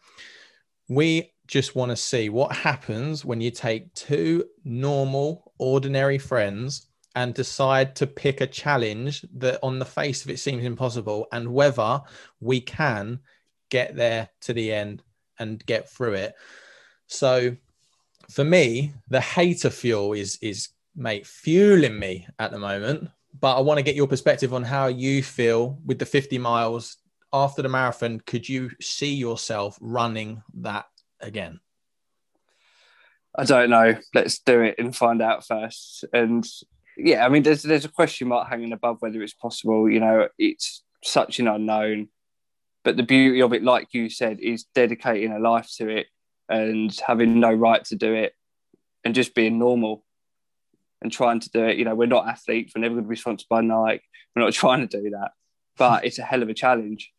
we 0.89 1.33
just 1.47 1.75
want 1.75 1.91
to 1.91 1.97
see 1.97 2.29
what 2.29 2.53
happens 2.53 3.25
when 3.25 3.41
you 3.41 3.51
take 3.51 3.93
two 3.95 4.45
normal, 4.65 5.53
ordinary 5.59 6.19
friends 6.19 6.87
and 7.15 7.35
decide 7.35 7.95
to 7.97 8.07
pick 8.07 8.41
a 8.41 8.47
challenge 8.47 9.25
that 9.35 9.59
on 9.63 9.79
the 9.79 9.85
face 9.85 10.25
of 10.25 10.31
it 10.31 10.39
seems 10.39 10.65
impossible 10.65 11.27
and 11.33 11.53
whether 11.53 12.01
we 12.41 12.61
can 12.61 13.19
get 13.69 13.97
there 13.97 14.29
to 14.41 14.53
the 14.53 14.73
end 14.73 15.03
and 15.39 15.65
get 15.67 15.91
through 15.91 16.15
it. 16.15 16.35
So 17.07 17.57
for 18.31 18.45
me, 18.45 18.95
the 19.09 19.21
hater 19.21 19.71
fuel 19.71 20.13
is 20.13 20.39
is 20.41 20.69
mate 20.95 21.27
fueling 21.27 21.99
me 21.99 22.27
at 22.39 22.51
the 22.51 22.59
moment. 22.59 23.09
But 23.39 23.57
I 23.57 23.61
want 23.61 23.79
to 23.79 23.83
get 23.83 23.95
your 23.95 24.07
perspective 24.07 24.53
on 24.53 24.63
how 24.63 24.89
you 24.89 25.23
feel 25.23 25.79
with 25.85 25.99
the 25.99 26.07
50 26.07 26.39
miles 26.39 26.99
after 27.33 27.63
the 27.63 27.69
marathon. 27.69 28.21
Could 28.21 28.49
you 28.49 28.71
see 28.81 29.15
yourself 29.15 29.79
running 29.81 30.43
that 30.55 30.87
again? 31.21 31.61
I 33.37 33.45
don't 33.45 33.71
know. 33.71 33.97
Let's 34.15 34.41
do 34.41 34.61
it 34.61 34.75
and 34.79 34.95
find 34.95 35.23
out 35.23 35.47
first. 35.47 36.05
And 36.13 36.47
yeah, 36.97 37.25
I 37.25 37.31
mean, 37.31 37.43
there's 37.43 37.63
there's 37.63 37.87
a 37.87 37.91
question 37.91 38.29
mark 38.29 38.49
hanging 38.49 38.73
above 38.73 38.99
whether 39.01 39.23
it's 39.23 39.33
possible. 39.33 39.89
You 39.89 40.01
know, 40.01 40.29
it's 40.39 40.83
such 41.03 41.39
an 41.39 41.49
unknown. 41.49 42.09
But 42.85 42.97
the 42.97 43.03
beauty 43.03 43.41
of 43.41 43.53
it, 43.53 43.63
like 43.63 43.89
you 43.93 44.11
said, 44.11 44.41
is 44.41 44.65
dedicating 44.75 45.33
a 45.33 45.39
life 45.39 45.71
to 45.77 45.89
it 45.89 46.09
and 46.49 46.95
having 47.07 47.41
no 47.41 47.53
right 47.53 47.83
to 47.87 47.97
do 47.97 48.13
it 48.13 48.35
and 49.05 49.15
just 49.15 49.35
being 49.35 49.59
normal 49.59 50.05
and 51.03 51.13
trying 51.13 51.41
to 51.41 51.51
do 51.51 51.65
it. 51.65 51.77
You 51.77 51.85
know, 51.85 51.95
we're 51.95 52.07
not 52.07 52.29
athletes, 52.29 52.73
we're 52.75 52.83
never 52.83 52.95
going 52.95 53.05
to 53.05 53.11
be 53.11 53.17
sponsored 53.17 53.49
by 53.49 53.61
Nike. 53.61 54.05
We're 54.35 54.43
not 54.43 54.53
trying 54.53 54.87
to 54.87 55.03
do 55.03 55.11
that, 55.11 55.33
but 55.77 56.05
it's 56.05 56.19
a 56.19 56.23
hell 56.23 56.43
of 56.43 56.49
a 56.49 56.55
challenge. 56.55 57.13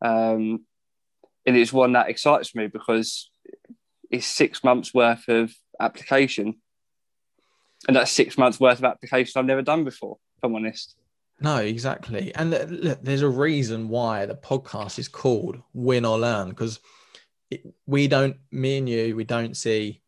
Um, 0.00 0.64
and 1.46 1.56
it's 1.56 1.72
one 1.72 1.92
that 1.92 2.08
excites 2.08 2.54
me 2.54 2.66
because 2.66 3.30
it's 4.10 4.26
six 4.26 4.62
months 4.62 4.92
worth 4.92 5.28
of 5.28 5.52
application. 5.80 6.56
And 7.86 7.96
that's 7.96 8.10
six 8.10 8.36
months 8.36 8.58
worth 8.58 8.78
of 8.78 8.84
application 8.84 9.38
I've 9.38 9.46
never 9.46 9.62
done 9.62 9.84
before, 9.84 10.18
if 10.36 10.44
I'm 10.44 10.54
honest. 10.54 10.96
No, 11.40 11.58
exactly. 11.58 12.34
And 12.34 12.50
look, 12.50 13.02
there's 13.02 13.22
a 13.22 13.28
reason 13.28 13.88
why 13.88 14.26
the 14.26 14.34
podcast 14.34 14.98
is 14.98 15.08
called 15.08 15.62
Win 15.72 16.04
or 16.04 16.18
Learn 16.18 16.48
because 16.48 16.80
we 17.86 18.08
don't, 18.08 18.36
me 18.50 18.78
and 18.78 18.88
you, 18.88 19.14
we 19.14 19.24
don't 19.24 19.56
see, 19.56 20.02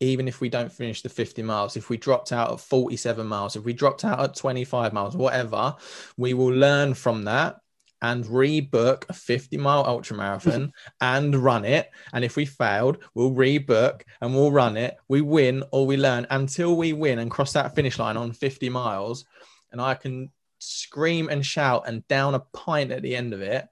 even 0.00 0.28
if 0.28 0.40
we 0.40 0.48
don't 0.48 0.72
finish 0.72 1.02
the 1.02 1.08
50 1.08 1.42
miles, 1.42 1.76
if 1.76 1.90
we 1.90 1.96
dropped 1.96 2.32
out 2.32 2.52
at 2.52 2.60
47 2.60 3.26
miles, 3.26 3.56
if 3.56 3.64
we 3.64 3.72
dropped 3.72 4.04
out 4.04 4.20
at 4.20 4.36
25 4.36 4.92
miles, 4.92 5.16
whatever, 5.16 5.74
we 6.16 6.34
will 6.34 6.52
learn 6.52 6.94
from 6.94 7.24
that 7.24 7.56
and 8.00 8.24
rebook 8.26 9.04
a 9.08 9.12
50 9.12 9.56
mile 9.56 9.84
ultra 9.84 10.16
marathon 10.16 10.72
and 11.00 11.34
run 11.34 11.64
it. 11.64 11.90
And 12.12 12.24
if 12.24 12.36
we 12.36 12.44
failed, 12.44 12.98
we'll 13.14 13.32
rebook 13.32 14.02
and 14.20 14.34
we'll 14.34 14.52
run 14.52 14.76
it. 14.76 14.96
We 15.08 15.20
win 15.20 15.64
or 15.72 15.86
we 15.86 15.96
learn 15.96 16.26
until 16.30 16.76
we 16.76 16.92
win 16.92 17.18
and 17.18 17.30
cross 17.30 17.52
that 17.54 17.74
finish 17.74 17.98
line 17.98 18.16
on 18.16 18.32
50 18.32 18.68
miles. 18.68 19.24
And 19.72 19.80
I 19.80 19.94
can 19.94 20.30
scream 20.60 21.28
and 21.28 21.44
shout 21.44 21.84
and 21.86 22.06
down 22.08 22.34
a 22.34 22.40
pint 22.40 22.92
at 22.92 23.02
the 23.02 23.16
end 23.16 23.32
of 23.32 23.40
it. 23.40 23.66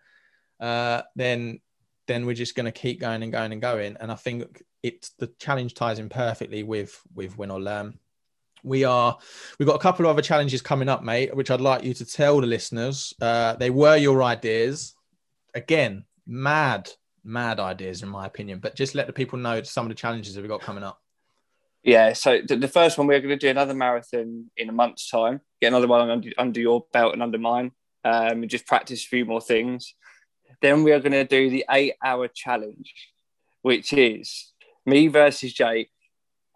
Uh, 0.59 1.02
then 1.14 1.61
then 2.06 2.25
we're 2.25 2.35
just 2.35 2.54
going 2.54 2.66
to 2.66 2.73
keep 2.73 3.00
going 3.00 3.23
and 3.23 3.33
going 3.33 3.52
and 3.52 3.61
going. 3.61 3.97
And 3.99 4.12
I 4.12 4.14
think 4.14 4.62
the 5.19 5.28
challenge 5.38 5.75
ties 5.75 5.99
in 5.99 6.09
perfectly 6.09 6.62
with 6.62 7.00
with 7.14 7.37
win 7.38 7.50
or 7.50 7.61
learn. 7.61 7.99
We 8.62 8.85
are 8.85 9.16
we've 9.59 9.69
got 9.69 9.76
a 9.76 9.81
couple 9.81 10.07
of 10.07 10.11
other 10.11 10.23
challenges 10.23 10.62
coming 10.62 10.88
up 10.88 11.05
mate 11.05 11.35
which 11.37 11.50
i'd 11.50 11.61
like 11.61 11.85
you 11.85 11.95
to 11.95 12.05
tell 12.05 12.40
the 12.40 12.47
listeners. 12.47 13.14
Uh, 13.21 13.55
they 13.55 13.71
were 13.71 13.97
your 13.97 14.23
ideas. 14.23 14.95
Again 15.55 16.05
mad 16.26 16.90
mad 17.25 17.61
ideas 17.61 18.02
in 18.02 18.09
my 18.09 18.26
opinion 18.26 18.59
but 18.59 18.76
just 18.76 18.95
let 18.95 19.07
the 19.07 19.12
people 19.12 19.38
know 19.38 19.62
some 19.62 19.85
of 19.85 19.88
the 19.88 19.95
challenges 19.95 20.35
that 20.35 20.40
we've 20.40 20.50
got 20.50 20.61
coming 20.61 20.85
up. 20.85 21.00
Yeah 21.83 22.12
so 22.12 22.40
the 22.43 22.69
first 22.69 22.99
one 22.99 23.07
we're 23.07 23.21
going 23.21 23.31
to 23.31 23.37
do 23.37 23.49
another 23.49 23.75
marathon 23.75 24.50
in 24.57 24.69
a 24.69 24.73
month's 24.73 25.09
time 25.09 25.40
get 25.61 25.69
another 25.69 25.87
one 25.87 26.11
under, 26.11 26.31
under 26.38 26.61
your 26.61 26.85
belt 26.93 27.12
and 27.12 27.23
under 27.23 27.38
mine 27.38 27.73
um, 28.05 28.43
and 28.43 28.50
just 28.50 28.66
practice 28.66 29.05
a 29.05 29.09
few 29.09 29.25
more 29.25 29.40
things. 29.40 29.95
Then 30.62 30.85
we 30.85 30.93
are 30.93 31.00
going 31.00 31.12
to 31.12 31.25
do 31.25 31.50
the 31.50 31.64
eight 31.71 31.95
hour 32.02 32.28
challenge 32.28 32.95
which 33.66 33.93
is 33.93 34.52
me 34.87 35.09
versus 35.09 35.52
jake 35.52 35.90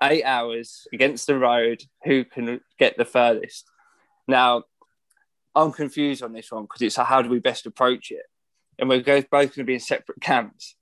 eight 0.03 0.25
hours 0.25 0.87
against 0.93 1.27
the 1.27 1.39
road, 1.39 1.83
who 2.05 2.25
can 2.25 2.61
get 2.79 2.97
the 2.97 3.05
furthest? 3.05 3.67
Now, 4.27 4.65
I'm 5.55 5.73
confused 5.73 6.23
on 6.23 6.33
this 6.33 6.51
one 6.51 6.63
because 6.63 6.83
it's 6.83 6.97
how 6.97 7.23
do 7.23 7.29
we 7.29 7.39
best 7.39 7.67
approach 7.67 8.11
it? 8.11 8.23
And 8.79 8.89
we're 8.89 9.03
both 9.03 9.31
going 9.31 9.49
to 9.51 9.65
be 9.65 9.75
in 9.75 9.81
separate 9.81 10.21
camps. 10.21 10.77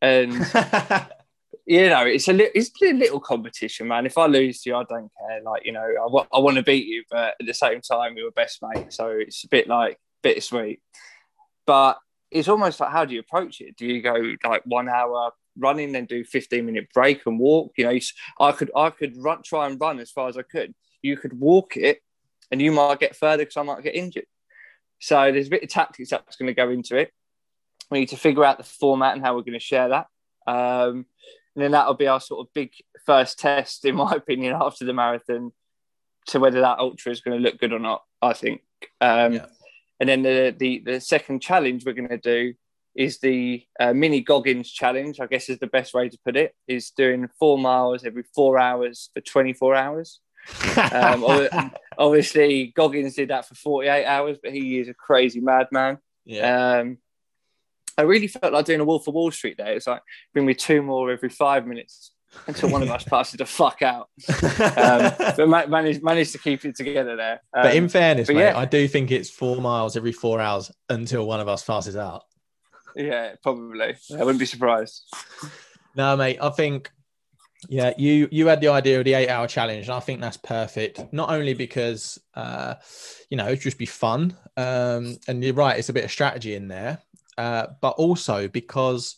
And, 0.00 0.32
you 1.66 1.88
know, 1.88 2.06
it's 2.06 2.28
a, 2.28 2.32
li- 2.32 2.50
it's 2.54 2.70
a 2.82 2.92
little 2.92 3.20
competition, 3.20 3.88
man. 3.88 4.06
If 4.06 4.16
I 4.16 4.26
lose 4.26 4.62
to 4.62 4.70
you, 4.70 4.76
I 4.76 4.84
don't 4.84 5.10
care. 5.18 5.42
Like, 5.44 5.66
you 5.66 5.72
know, 5.72 5.82
I, 5.82 6.06
w- 6.06 6.26
I 6.32 6.38
want 6.38 6.56
to 6.56 6.62
beat 6.62 6.86
you, 6.86 7.04
but 7.10 7.34
at 7.40 7.46
the 7.46 7.52
same 7.52 7.80
time, 7.80 8.14
we 8.14 8.22
were 8.22 8.30
best 8.30 8.60
mates. 8.62 8.96
So 8.96 9.08
it's 9.08 9.44
a 9.44 9.48
bit 9.48 9.68
like 9.68 9.98
bittersweet. 10.22 10.80
But 11.66 11.98
it's 12.30 12.48
almost 12.48 12.80
like 12.80 12.90
how 12.90 13.04
do 13.04 13.14
you 13.14 13.20
approach 13.20 13.60
it? 13.60 13.76
Do 13.76 13.86
you 13.86 14.00
go 14.00 14.14
like 14.44 14.62
one 14.64 14.88
hour 14.88 15.32
running, 15.58 15.92
then 15.92 16.06
do 16.06 16.24
15 16.24 16.64
minute 16.64 16.88
break 16.92 17.26
and 17.26 17.38
walk. 17.38 17.72
You 17.76 17.84
know, 17.84 17.98
I 18.40 18.52
could 18.52 18.70
I 18.76 18.90
could 18.90 19.16
run, 19.16 19.42
try 19.42 19.66
and 19.66 19.80
run 19.80 20.00
as 20.00 20.10
far 20.10 20.28
as 20.28 20.36
I 20.36 20.42
could. 20.42 20.74
You 21.02 21.16
could 21.16 21.38
walk 21.38 21.76
it, 21.76 22.00
and 22.50 22.60
you 22.60 22.72
might 22.72 23.00
get 23.00 23.16
further 23.16 23.44
because 23.44 23.56
I 23.56 23.62
might 23.62 23.82
get 23.82 23.94
injured. 23.94 24.26
So 25.00 25.32
there's 25.32 25.48
a 25.48 25.50
bit 25.50 25.64
of 25.64 25.68
tactics 25.68 26.10
that's 26.10 26.36
going 26.36 26.46
to 26.46 26.54
go 26.54 26.70
into 26.70 26.96
it. 26.96 27.12
We 27.90 28.00
need 28.00 28.10
to 28.10 28.16
figure 28.16 28.44
out 28.44 28.58
the 28.58 28.64
format 28.64 29.14
and 29.14 29.24
how 29.24 29.34
we're 29.34 29.42
going 29.42 29.54
to 29.54 29.58
share 29.58 29.88
that. 29.88 30.06
Um, 30.46 31.06
and 31.54 31.64
then 31.64 31.72
that'll 31.72 31.94
be 31.94 32.06
our 32.06 32.20
sort 32.20 32.46
of 32.46 32.54
big 32.54 32.70
first 33.04 33.38
test, 33.38 33.84
in 33.84 33.96
my 33.96 34.12
opinion, 34.12 34.56
after 34.58 34.84
the 34.84 34.92
marathon, 34.92 35.52
to 36.28 36.38
whether 36.38 36.60
that 36.60 36.78
ultra 36.78 37.10
is 37.10 37.20
going 37.20 37.36
to 37.36 37.42
look 37.42 37.58
good 37.58 37.72
or 37.72 37.78
not. 37.78 38.02
I 38.20 38.32
think. 38.32 38.62
Um, 39.00 39.34
yeah. 39.34 39.46
And 39.98 40.08
then 40.08 40.22
the, 40.22 40.54
the 40.56 40.82
the 40.84 41.00
second 41.00 41.42
challenge 41.42 41.84
we're 41.84 41.92
going 41.92 42.08
to 42.08 42.18
do 42.18 42.54
is 42.94 43.18
the 43.20 43.64
uh, 43.80 43.92
mini 43.92 44.20
Goggins 44.20 44.70
challenge, 44.70 45.20
I 45.20 45.26
guess 45.26 45.48
is 45.48 45.58
the 45.58 45.66
best 45.66 45.94
way 45.94 46.08
to 46.08 46.18
put 46.24 46.36
it, 46.36 46.54
is 46.66 46.90
doing 46.90 47.28
four 47.38 47.58
miles 47.58 48.04
every 48.04 48.24
four 48.34 48.58
hours 48.58 49.10
for 49.14 49.20
24 49.20 49.74
hours. 49.74 50.20
um, 50.92 51.24
obviously, 51.98 52.72
Goggins 52.74 53.14
did 53.14 53.30
that 53.30 53.46
for 53.46 53.54
48 53.54 54.04
hours, 54.04 54.38
but 54.42 54.52
he 54.52 54.78
is 54.78 54.88
a 54.88 54.94
crazy 54.94 55.40
madman. 55.40 55.98
Yeah. 56.24 56.80
Um, 56.80 56.98
I 57.96 58.02
really 58.02 58.26
felt 58.26 58.52
like 58.52 58.64
doing 58.64 58.80
a 58.80 58.84
Wolf 58.84 59.06
of 59.06 59.14
Wall 59.14 59.30
Street 59.30 59.56
there. 59.58 59.74
It's 59.74 59.86
like 59.86 60.02
bring 60.32 60.46
me 60.46 60.54
two 60.54 60.82
more 60.82 61.10
every 61.10 61.28
five 61.28 61.66
minutes 61.66 62.12
until 62.46 62.70
one 62.70 62.82
of 62.82 62.90
us 62.90 63.04
passes 63.08 63.38
the 63.38 63.46
fuck 63.46 63.82
out. 63.82 64.08
Um, 64.28 65.12
but 65.36 65.68
managed, 65.68 66.02
managed 66.02 66.32
to 66.32 66.38
keep 66.38 66.64
it 66.64 66.76
together 66.76 67.16
there. 67.16 67.42
Um, 67.54 67.62
but 67.62 67.74
in 67.74 67.88
fairness, 67.88 68.28
but 68.28 68.36
mate, 68.36 68.42
yeah. 68.42 68.58
I 68.58 68.64
do 68.64 68.88
think 68.88 69.10
it's 69.10 69.30
four 69.30 69.56
miles 69.60 69.96
every 69.96 70.12
four 70.12 70.40
hours 70.40 70.70
until 70.88 71.26
one 71.26 71.40
of 71.40 71.48
us 71.48 71.64
passes 71.64 71.96
out. 71.96 72.22
Yeah, 72.96 73.34
probably. 73.42 73.94
I 74.12 74.18
wouldn't 74.18 74.38
be 74.38 74.46
surprised. 74.46 75.02
No, 75.94 76.16
mate. 76.16 76.38
I 76.40 76.50
think 76.50 76.90
yeah, 77.68 77.92
you 77.96 78.28
you 78.30 78.46
had 78.46 78.60
the 78.60 78.68
idea 78.68 78.98
of 78.98 79.04
the 79.04 79.14
eight 79.14 79.28
hour 79.28 79.46
challenge, 79.46 79.86
and 79.86 79.94
I 79.94 80.00
think 80.00 80.20
that's 80.20 80.36
perfect. 80.36 81.12
Not 81.12 81.30
only 81.30 81.54
because 81.54 82.18
uh, 82.34 82.74
you 83.30 83.36
know 83.36 83.46
it'd 83.46 83.60
just 83.60 83.78
be 83.78 83.86
fun, 83.86 84.36
um, 84.56 85.16
and 85.28 85.44
you're 85.44 85.54
right, 85.54 85.78
it's 85.78 85.88
a 85.88 85.92
bit 85.92 86.04
of 86.04 86.10
strategy 86.10 86.54
in 86.54 86.68
there, 86.68 86.98
uh, 87.38 87.68
but 87.80 87.90
also 87.90 88.48
because 88.48 89.16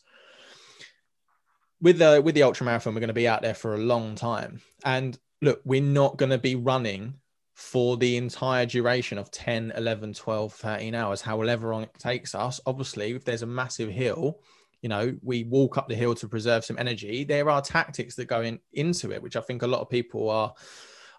with 1.81 1.99
the 1.99 2.21
with 2.23 2.35
the 2.35 2.43
ultra 2.43 2.67
marathon, 2.67 2.95
we're 2.95 3.01
going 3.01 3.09
to 3.09 3.15
be 3.15 3.29
out 3.29 3.43
there 3.43 3.55
for 3.55 3.75
a 3.75 3.79
long 3.79 4.15
time, 4.15 4.61
and 4.85 5.19
look, 5.41 5.61
we're 5.65 5.83
not 5.83 6.19
going 6.19 6.31
to 6.31 6.39
be 6.39 6.55
running 6.55 7.15
for 7.55 7.97
the 7.97 8.17
entire 8.17 8.67
duration 8.67 9.17
of 9.17 9.31
10, 9.31 9.73
11, 9.77 10.15
12, 10.15 10.53
13 10.53 10.95
hours, 10.95 11.21
however 11.21 11.71
long 11.71 11.85
it 11.85 11.95
takes 11.99 12.35
us. 12.35 12.61
Obviously, 12.67 13.13
if 13.13 13.25
there's 13.25 13.43
a 13.43 13.47
massive 13.47 13.91
hill, 13.91 14.41
you 14.83 14.89
know, 14.89 15.17
we 15.23 15.45
walk 15.45 15.79
up 15.79 15.89
the 15.89 15.95
hill 15.95 16.15
to 16.17 16.29
preserve 16.29 16.65
some 16.65 16.79
energy. 16.79 17.25
There 17.25 17.49
are 17.49 17.63
tactics 17.63 18.17
that 18.17 18.27
go 18.27 18.43
in, 18.43 18.59
into 18.73 19.13
it, 19.13 19.23
which 19.23 19.37
I 19.37 19.41
think 19.41 19.63
a 19.63 19.67
lot 19.67 19.81
of 19.81 19.89
people 19.89 20.29
are 20.29 20.53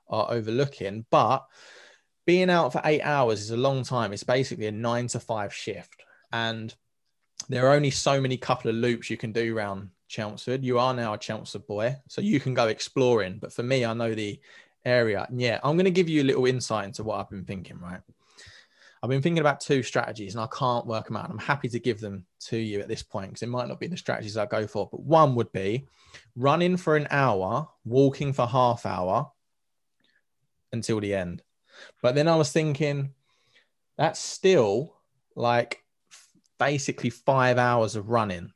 are 0.07 0.29
overlooking. 0.29 1.05
But 1.09 1.45
being 2.25 2.49
out 2.49 2.73
for 2.73 2.81
eight 2.85 3.01
hours 3.01 3.41
is 3.41 3.51
a 3.51 3.57
long 3.57 3.83
time. 3.83 4.13
It's 4.13 4.23
basically 4.23 4.67
a 4.67 4.71
nine 4.71 5.07
to 5.07 5.19
five 5.19 5.53
shift. 5.53 6.03
And 6.31 6.73
there 7.49 7.65
are 7.67 7.75
only 7.75 7.91
so 7.91 8.19
many 8.21 8.37
couple 8.37 8.69
of 8.69 8.75
loops 8.75 9.09
you 9.09 9.17
can 9.17 9.31
do 9.31 9.55
around 9.55 9.89
Chelmsford. 10.07 10.63
You 10.63 10.79
are 10.79 10.93
now 10.93 11.13
a 11.13 11.17
Chelmsford 11.17 11.65
boy, 11.65 11.95
so 12.07 12.21
you 12.21 12.39
can 12.39 12.53
go 12.53 12.67
exploring. 12.67 13.39
But 13.39 13.53
for 13.53 13.63
me, 13.63 13.85
I 13.85 13.93
know 13.93 14.13
the 14.13 14.39
area. 14.85 15.25
And 15.29 15.41
yeah, 15.41 15.59
I'm 15.63 15.75
going 15.75 15.85
to 15.85 15.91
give 15.91 16.09
you 16.09 16.21
a 16.21 16.23
little 16.23 16.45
insight 16.45 16.85
into 16.85 17.03
what 17.03 17.19
I've 17.19 17.29
been 17.29 17.45
thinking, 17.45 17.79
right? 17.79 18.01
I've 19.01 19.09
been 19.09 19.21
thinking 19.21 19.41
about 19.41 19.59
two 19.59 19.83
strategies 19.83 20.33
and 20.33 20.43
I 20.43 20.47
can't 20.47 20.87
work 20.87 21.05
them 21.05 21.17
out. 21.17 21.29
I'm 21.29 21.37
happy 21.37 21.69
to 21.69 21.79
give 21.79 21.99
them 21.99 22.25
to 22.47 22.57
you 22.57 22.79
at 22.79 22.87
this 22.87 23.03
point 23.03 23.29
because 23.29 23.43
it 23.43 23.49
might 23.49 23.67
not 23.67 23.79
be 23.79 23.87
the 23.87 23.97
strategies 23.97 24.37
I 24.37 24.45
go 24.45 24.65
for. 24.65 24.87
But 24.89 25.03
one 25.03 25.35
would 25.35 25.51
be 25.51 25.85
running 26.35 26.77
for 26.77 26.95
an 26.95 27.07
hour, 27.11 27.67
walking 27.83 28.33
for 28.33 28.47
half 28.47 28.85
hour 28.85 29.31
until 30.71 30.99
the 30.99 31.13
end. 31.13 31.43
But 32.01 32.15
then 32.15 32.27
I 32.27 32.35
was 32.35 32.51
thinking 32.51 33.13
that's 33.97 34.19
still 34.19 34.95
like 35.35 35.83
basically 36.57 37.09
five 37.09 37.57
hours 37.57 37.95
of 37.95 38.09
running 38.09 38.53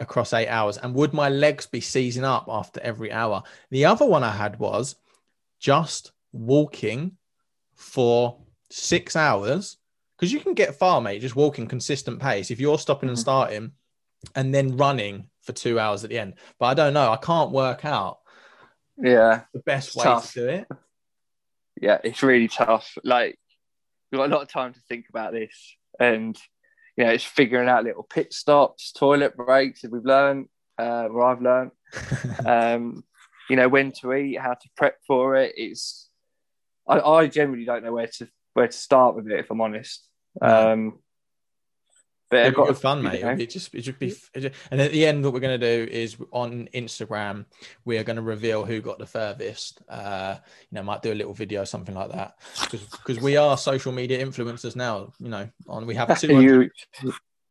across 0.00 0.32
eight 0.32 0.48
hours. 0.48 0.76
And 0.76 0.94
would 0.94 1.14
my 1.14 1.28
legs 1.28 1.66
be 1.66 1.80
seizing 1.80 2.24
up 2.24 2.46
after 2.48 2.80
every 2.80 3.12
hour? 3.12 3.42
The 3.70 3.84
other 3.86 4.04
one 4.04 4.24
I 4.24 4.32
had 4.32 4.58
was 4.58 4.96
just 5.64 6.12
walking 6.30 7.12
for 7.74 8.38
six 8.70 9.16
hours 9.16 9.78
because 10.14 10.30
you 10.30 10.38
can 10.38 10.52
get 10.52 10.74
far, 10.74 11.00
mate, 11.00 11.22
just 11.22 11.36
walking 11.36 11.66
consistent 11.66 12.20
pace. 12.20 12.50
If 12.50 12.60
you're 12.60 12.78
stopping 12.78 13.08
and 13.08 13.16
Mhm. 13.16 13.22
starting 13.22 13.72
and 14.34 14.54
then 14.54 14.76
running 14.76 15.30
for 15.40 15.52
two 15.52 15.80
hours 15.80 16.04
at 16.04 16.10
the 16.10 16.18
end, 16.18 16.34
but 16.58 16.66
I 16.66 16.74
don't 16.74 16.92
know, 16.92 17.10
I 17.10 17.16
can't 17.16 17.50
work 17.50 17.86
out 17.86 18.18
Yeah, 18.98 19.44
the 19.54 19.60
best 19.60 19.96
way 19.96 20.04
tough. 20.04 20.34
to 20.34 20.40
do 20.40 20.48
it. 20.50 20.68
yeah, 21.80 21.98
it's 22.04 22.22
really 22.22 22.48
tough. 22.48 22.98
Like 23.02 23.38
we've 24.12 24.18
got 24.18 24.30
a 24.30 24.34
lot 24.34 24.42
of 24.42 24.48
time 24.48 24.74
to 24.74 24.80
think 24.80 25.06
about 25.08 25.32
this, 25.32 25.76
and 25.98 26.38
you 26.98 27.04
know, 27.04 27.10
it's 27.10 27.24
figuring 27.24 27.70
out 27.70 27.84
little 27.84 28.02
pit 28.04 28.34
stops, 28.34 28.92
toilet 28.92 29.34
breaks. 29.34 29.82
If 29.82 29.92
we've 29.92 30.04
learned, 30.04 30.48
uh, 30.78 31.08
or 31.10 31.24
I've 31.24 31.40
learned, 31.40 31.70
um, 32.46 33.02
you 33.48 33.56
know, 33.56 33.68
when 33.68 33.92
to 34.00 34.12
eat, 34.14 34.38
how 34.38 34.54
to 34.54 34.68
prep 34.76 34.98
for 35.06 35.36
it. 35.36 35.54
It's 35.56 36.08
I, 36.86 37.00
I 37.00 37.26
generally 37.26 37.64
don't 37.64 37.84
know 37.84 37.92
where 37.92 38.06
to 38.06 38.28
where 38.54 38.68
to 38.68 38.76
start 38.76 39.16
with 39.16 39.28
it, 39.28 39.38
if 39.40 39.50
I'm 39.50 39.60
honest. 39.60 40.06
Um, 40.40 40.98
but 42.30 42.46
I've 42.46 42.52
be 42.52 42.56
got 42.56 42.66
good 42.68 42.78
fun, 42.78 43.02
mate. 43.02 43.36
be 43.36 43.46
just, 43.46 43.72
just 43.72 43.98
be, 43.98 44.14
it'd 44.34 44.52
and 44.70 44.80
at 44.80 44.92
the 44.92 45.06
end, 45.06 45.22
what 45.22 45.32
we're 45.32 45.40
going 45.40 45.60
to 45.60 45.86
do 45.86 45.92
is 45.92 46.16
on 46.32 46.68
Instagram, 46.74 47.44
we 47.84 47.98
are 47.98 48.02
going 48.02 48.16
to 48.16 48.22
reveal 48.22 48.64
who 48.64 48.80
got 48.80 48.98
the 48.98 49.06
furthest. 49.06 49.82
Uh, 49.88 50.36
you 50.70 50.76
know, 50.76 50.82
might 50.82 51.02
do 51.02 51.12
a 51.12 51.14
little 51.14 51.34
video, 51.34 51.64
something 51.64 51.94
like 51.94 52.10
that, 52.12 52.38
because 52.70 53.20
we 53.20 53.36
are 53.36 53.56
social 53.56 53.92
media 53.92 54.24
influencers 54.24 54.74
now. 54.74 55.12
You 55.20 55.28
know, 55.28 55.48
on 55.68 55.86
we 55.86 55.94
have 55.94 56.18
200, 56.20 56.72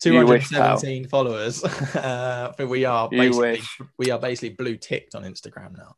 you, 0.10 0.20
you 0.20 0.26
wish, 0.26 0.50
217 0.50 1.08
followers. 1.08 1.64
uh, 1.96 2.50
I 2.52 2.56
think 2.56 2.70
we 2.70 2.86
are 2.86 3.10
basically 3.10 3.62
we 3.98 4.12
are 4.12 4.20
basically 4.20 4.50
blue 4.50 4.78
ticked 4.78 5.16
on 5.16 5.24
Instagram 5.24 5.78
now. 5.78 5.96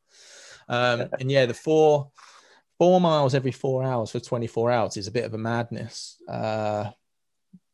Um, 0.67 1.09
and 1.19 1.31
yeah, 1.31 1.45
the 1.45 1.53
four 1.53 2.11
four 2.77 2.99
miles 2.99 3.33
every 3.33 3.51
four 3.51 3.83
hours 3.83 4.11
for 4.11 4.19
24 4.19 4.71
hours 4.71 4.97
is 4.97 5.07
a 5.07 5.11
bit 5.11 5.25
of 5.25 5.33
a 5.33 5.37
madness. 5.37 6.17
Uh, 6.27 6.89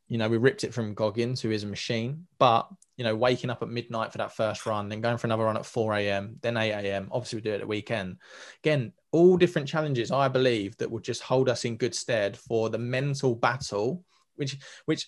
you 0.07 0.17
know, 0.17 0.27
we 0.27 0.37
ripped 0.37 0.65
it 0.65 0.73
from 0.73 0.93
Goggins, 0.93 1.41
who 1.41 1.51
is 1.51 1.63
a 1.63 1.67
machine, 1.67 2.27
but 2.37 2.67
you 2.97 3.05
know, 3.05 3.15
waking 3.15 3.49
up 3.49 3.61
at 3.61 3.69
midnight 3.69 4.11
for 4.11 4.17
that 4.17 4.35
first 4.35 4.65
run, 4.65 4.89
then 4.89 4.99
going 4.99 5.17
for 5.17 5.25
another 5.25 5.45
run 5.45 5.55
at 5.55 5.65
4 5.65 5.95
a.m., 5.95 6.35
then 6.41 6.57
8 6.57 6.71
a.m. 6.71 7.07
Obviously, 7.11 7.37
we 7.37 7.41
do 7.41 7.51
it 7.51 7.55
at 7.55 7.61
the 7.61 7.67
weekend. 7.67 8.17
Again, 8.61 8.91
all 9.11 9.37
different 9.37 9.67
challenges, 9.67 10.11
I 10.11 10.27
believe, 10.27 10.77
that 10.77 10.91
will 10.91 10.99
just 10.99 11.23
hold 11.23 11.49
us 11.49 11.63
in 11.65 11.77
good 11.77 11.95
stead 11.95 12.37
for 12.37 12.69
the 12.69 12.77
mental 12.77 13.35
battle, 13.35 14.03
which 14.35 14.57
which 14.85 15.07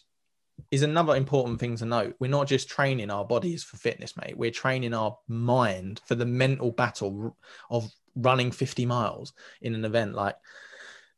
is 0.71 0.81
another 0.81 1.15
important 1.15 1.59
thing 1.59 1.75
to 1.77 1.85
note. 1.85 2.15
We're 2.19 2.31
not 2.31 2.47
just 2.47 2.69
training 2.69 3.11
our 3.11 3.25
bodies 3.25 3.63
for 3.63 3.77
fitness, 3.77 4.17
mate. 4.17 4.37
We're 4.37 4.51
training 4.51 4.93
our 4.93 5.17
mind 5.27 6.01
for 6.05 6.15
the 6.15 6.25
mental 6.25 6.71
battle 6.71 7.37
of 7.69 7.91
running 8.15 8.51
50 8.51 8.85
miles 8.85 9.33
in 9.61 9.75
an 9.75 9.85
event 9.85 10.15
like 10.15 10.35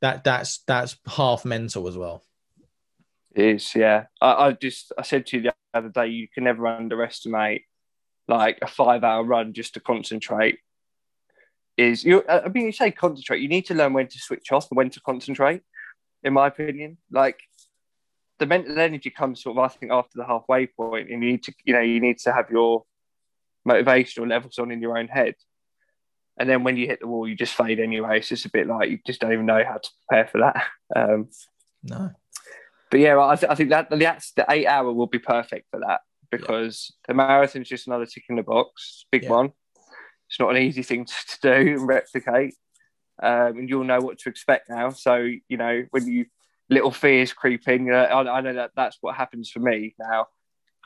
that. 0.01 0.23
That's 0.23 0.59
that's 0.59 0.97
half 1.07 1.45
mental 1.45 1.87
as 1.87 1.97
well. 1.97 2.23
It 3.33 3.45
is, 3.45 3.75
yeah. 3.75 4.05
I, 4.21 4.47
I 4.47 4.51
just 4.53 4.93
I 4.97 5.03
said 5.03 5.25
to 5.27 5.37
you 5.37 5.43
the 5.43 5.53
other 5.73 5.89
day, 5.89 6.07
you 6.07 6.27
can 6.27 6.43
never 6.43 6.67
underestimate 6.67 7.63
like 8.27 8.59
a 8.61 8.67
five 8.67 9.03
hour 9.03 9.23
run 9.23 9.53
just 9.53 9.73
to 9.75 9.79
concentrate. 9.79 10.59
Is 11.77 12.03
you? 12.05 12.23
I 12.27 12.47
mean, 12.47 12.67
you 12.67 12.71
say 12.71 12.91
concentrate. 12.91 13.41
You 13.41 13.49
need 13.49 13.65
to 13.65 13.73
learn 13.73 13.93
when 13.93 14.07
to 14.07 14.19
switch 14.19 14.51
off 14.51 14.69
and 14.71 14.77
when 14.77 14.89
to 14.91 15.01
concentrate. 15.01 15.61
In 16.23 16.33
my 16.33 16.47
opinion, 16.47 16.97
like 17.11 17.39
the 18.39 18.45
mental 18.45 18.79
energy 18.79 19.09
comes 19.09 19.41
sort 19.43 19.57
of, 19.57 19.63
I 19.63 19.67
think, 19.69 19.91
after 19.91 20.17
the 20.17 20.25
halfway 20.25 20.67
point, 20.67 21.09
and 21.09 21.23
you 21.23 21.31
need 21.31 21.43
to, 21.43 21.53
you 21.63 21.73
know, 21.73 21.81
you 21.81 21.99
need 21.99 22.17
to 22.19 22.33
have 22.33 22.49
your 22.49 22.83
motivational 23.67 24.29
levels 24.29 24.59
on 24.59 24.71
in 24.71 24.81
your 24.81 24.97
own 24.97 25.07
head. 25.07 25.35
And 26.37 26.49
then 26.49 26.63
when 26.63 26.75
you 26.75 26.85
hit 26.85 26.99
the 26.99 27.07
wall, 27.07 27.27
you 27.27 27.35
just 27.35 27.53
fade 27.55 27.79
anyway. 27.79 28.17
It's 28.19 28.27
just 28.29 28.45
a 28.45 28.51
bit 28.51 28.67
like 28.67 28.89
you 28.89 28.99
just 29.07 29.21
don't 29.21 29.31
even 29.31 29.45
know 29.45 29.63
how 29.65 29.77
to 29.77 29.89
prepare 30.07 30.27
for 30.27 30.39
that. 30.41 30.65
Um, 30.95 31.29
No. 31.81 32.11
but 32.91 32.99
yeah, 32.99 33.19
I, 33.19 33.35
th- 33.35 33.49
I 33.49 33.55
think 33.55 33.71
that 33.71 33.89
that's 33.89 34.33
the 34.33 34.45
eight 34.49 34.67
hour 34.67 34.93
will 34.93 35.07
be 35.07 35.17
perfect 35.17 35.65
for 35.71 35.79
that 35.79 36.01
because 36.29 36.93
the 37.07 37.15
marathon's 37.15 37.67
just 37.69 37.87
another 37.87 38.05
tick 38.05 38.25
in 38.29 38.35
the 38.35 38.43
box, 38.43 39.05
big 39.11 39.23
Yeah. 39.23 39.29
one. 39.31 39.51
It's 40.29 40.39
not 40.39 40.51
an 40.55 40.61
easy 40.61 40.83
thing 40.83 41.05
to, 41.05 41.13
to 41.13 41.37
do 41.41 41.71
and 41.73 41.87
replicate, 41.87 42.53
um, 43.23 43.57
and 43.57 43.67
you'll 43.69 43.83
know 43.83 43.99
what 43.99 44.19
to 44.19 44.29
expect 44.29 44.69
now. 44.69 44.89
So 44.91 45.15
you 45.47 45.57
know 45.57 45.85
when 45.89 46.05
you 46.07 46.25
little 46.69 46.91
fears 46.91 47.33
creep 47.33 47.67
in, 47.67 47.85
you 47.85 47.91
know, 47.91 48.03
I, 48.03 48.37
I 48.37 48.41
know 48.41 48.53
that 48.53 48.71
that's 48.75 48.97
what 49.01 49.15
happens 49.15 49.49
for 49.49 49.59
me 49.59 49.95
now. 49.99 50.27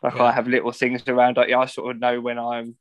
Like 0.04 0.16
Yeah. 0.16 0.24
I 0.24 0.32
have 0.32 0.48
little 0.48 0.72
things 0.72 1.04
around. 1.08 1.38
Like, 1.38 1.50
yeah, 1.50 1.60
I 1.60 1.66
sort 1.66 1.96
of 1.96 2.00
know 2.02 2.20
when 2.22 2.38
I'm 2.40 2.76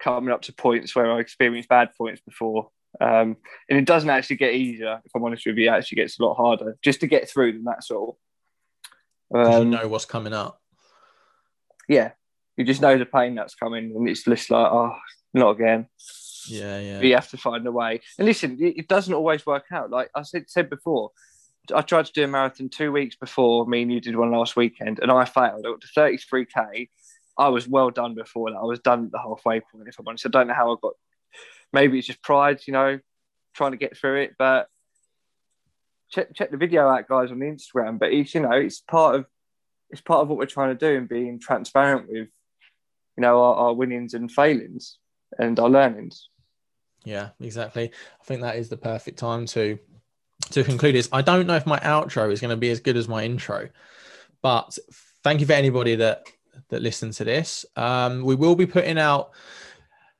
coming 0.00 0.32
up 0.32 0.42
to 0.42 0.52
points 0.52 0.94
where 0.94 1.10
I 1.12 1.20
experienced 1.20 1.68
bad 1.68 1.90
points 1.96 2.20
before. 2.20 2.70
Um, 3.00 3.36
and 3.68 3.78
it 3.78 3.86
doesn't 3.86 4.10
actually 4.10 4.36
get 4.36 4.54
easier. 4.54 5.00
If 5.04 5.12
I'm 5.14 5.24
honest 5.24 5.46
with 5.46 5.56
you, 5.56 5.66
it 5.66 5.72
actually 5.74 5.96
gets 5.96 6.18
a 6.18 6.24
lot 6.24 6.34
harder 6.34 6.76
just 6.82 7.00
to 7.00 7.06
get 7.08 7.28
through 7.28 7.52
them. 7.52 7.64
That's 7.64 7.90
all. 7.90 8.18
Um, 9.34 9.72
you 9.72 9.78
know 9.78 9.88
what's 9.88 10.04
coming 10.04 10.32
up. 10.32 10.60
yeah, 11.88 12.12
you 12.56 12.64
just 12.64 12.80
know 12.80 12.96
the 12.96 13.06
pain 13.06 13.34
that's 13.34 13.56
coming, 13.56 13.92
and 13.96 14.08
it's 14.08 14.22
just 14.22 14.50
like, 14.50 14.72
oh, 14.72 14.94
not 15.32 15.50
again. 15.50 15.88
Yeah, 16.46 16.78
yeah. 16.78 16.98
But 16.98 17.06
you 17.06 17.14
have 17.14 17.30
to 17.30 17.36
find 17.36 17.66
a 17.66 17.72
way. 17.72 18.00
And 18.18 18.26
listen, 18.26 18.58
it, 18.60 18.78
it 18.78 18.88
doesn't 18.88 19.14
always 19.14 19.44
work 19.44 19.64
out. 19.72 19.90
Like 19.90 20.10
I 20.14 20.22
said, 20.22 20.44
said 20.48 20.70
before, 20.70 21.10
I 21.72 21.82
tried 21.82 22.06
to 22.06 22.12
do 22.12 22.24
a 22.24 22.28
marathon 22.28 22.68
two 22.68 22.92
weeks 22.92 23.16
before 23.16 23.66
me 23.66 23.82
and 23.82 23.92
you 23.92 24.00
did 24.00 24.16
one 24.16 24.32
last 24.32 24.56
weekend, 24.56 24.98
and 25.00 25.10
I 25.10 25.24
failed. 25.24 25.64
I 25.64 25.70
got 25.70 25.80
to 25.80 25.86
33k. 25.88 26.88
I 27.38 27.48
was 27.48 27.66
well 27.66 27.90
done 27.90 28.14
before 28.14 28.50
that. 28.50 28.58
I 28.58 28.64
was 28.64 28.80
done 28.80 29.06
at 29.06 29.12
the 29.12 29.18
halfway 29.18 29.60
point, 29.60 29.88
if 29.88 29.98
I'm 29.98 30.06
honest. 30.06 30.26
I 30.26 30.28
don't 30.28 30.48
know 30.48 30.54
how 30.54 30.72
I 30.72 30.76
got. 30.80 30.92
Maybe 31.72 31.98
it's 31.98 32.06
just 32.06 32.22
pride, 32.22 32.60
you 32.66 32.72
know, 32.72 33.00
trying 33.54 33.72
to 33.72 33.76
get 33.76 33.96
through 33.96 34.22
it. 34.22 34.34
But 34.38 34.68
check 36.10 36.34
check 36.34 36.50
the 36.50 36.56
video 36.56 36.88
out, 36.88 37.08
guys, 37.08 37.30
on 37.30 37.40
the 37.40 37.46
Instagram. 37.46 37.98
But 37.98 38.12
it's 38.12 38.34
you 38.34 38.40
know, 38.40 38.52
it's 38.52 38.80
part 38.80 39.16
of 39.16 39.26
it's 39.90 40.00
part 40.00 40.20
of 40.20 40.28
what 40.28 40.38
we're 40.38 40.46
trying 40.46 40.76
to 40.76 40.86
do 40.86 40.96
and 40.96 41.08
being 41.08 41.38
transparent 41.40 42.08
with, 42.08 42.28
you 43.16 43.20
know, 43.20 43.42
our, 43.42 43.54
our 43.54 43.74
winnings 43.74 44.14
and 44.14 44.30
failings 44.30 44.98
and 45.38 45.58
our 45.58 45.68
learnings. 45.68 46.28
Yeah, 47.04 47.30
exactly. 47.40 47.90
I 48.20 48.24
think 48.24 48.42
that 48.42 48.56
is 48.56 48.68
the 48.68 48.76
perfect 48.76 49.18
time 49.18 49.46
to 49.46 49.78
to 50.50 50.64
conclude 50.64 50.94
this. 50.94 51.08
I 51.12 51.22
don't 51.22 51.46
know 51.46 51.56
if 51.56 51.66
my 51.66 51.78
outro 51.80 52.30
is 52.32 52.40
going 52.40 52.50
to 52.50 52.56
be 52.56 52.70
as 52.70 52.80
good 52.80 52.96
as 52.96 53.08
my 53.08 53.24
intro, 53.24 53.68
but 54.42 54.76
thank 55.22 55.40
you 55.40 55.46
for 55.46 55.52
anybody 55.52 55.94
that 55.96 56.26
that 56.68 56.82
listened 56.82 57.12
to 57.14 57.24
this. 57.24 57.64
Um, 57.76 58.22
we 58.22 58.34
will 58.34 58.54
be 58.54 58.66
putting 58.66 58.98
out 58.98 59.30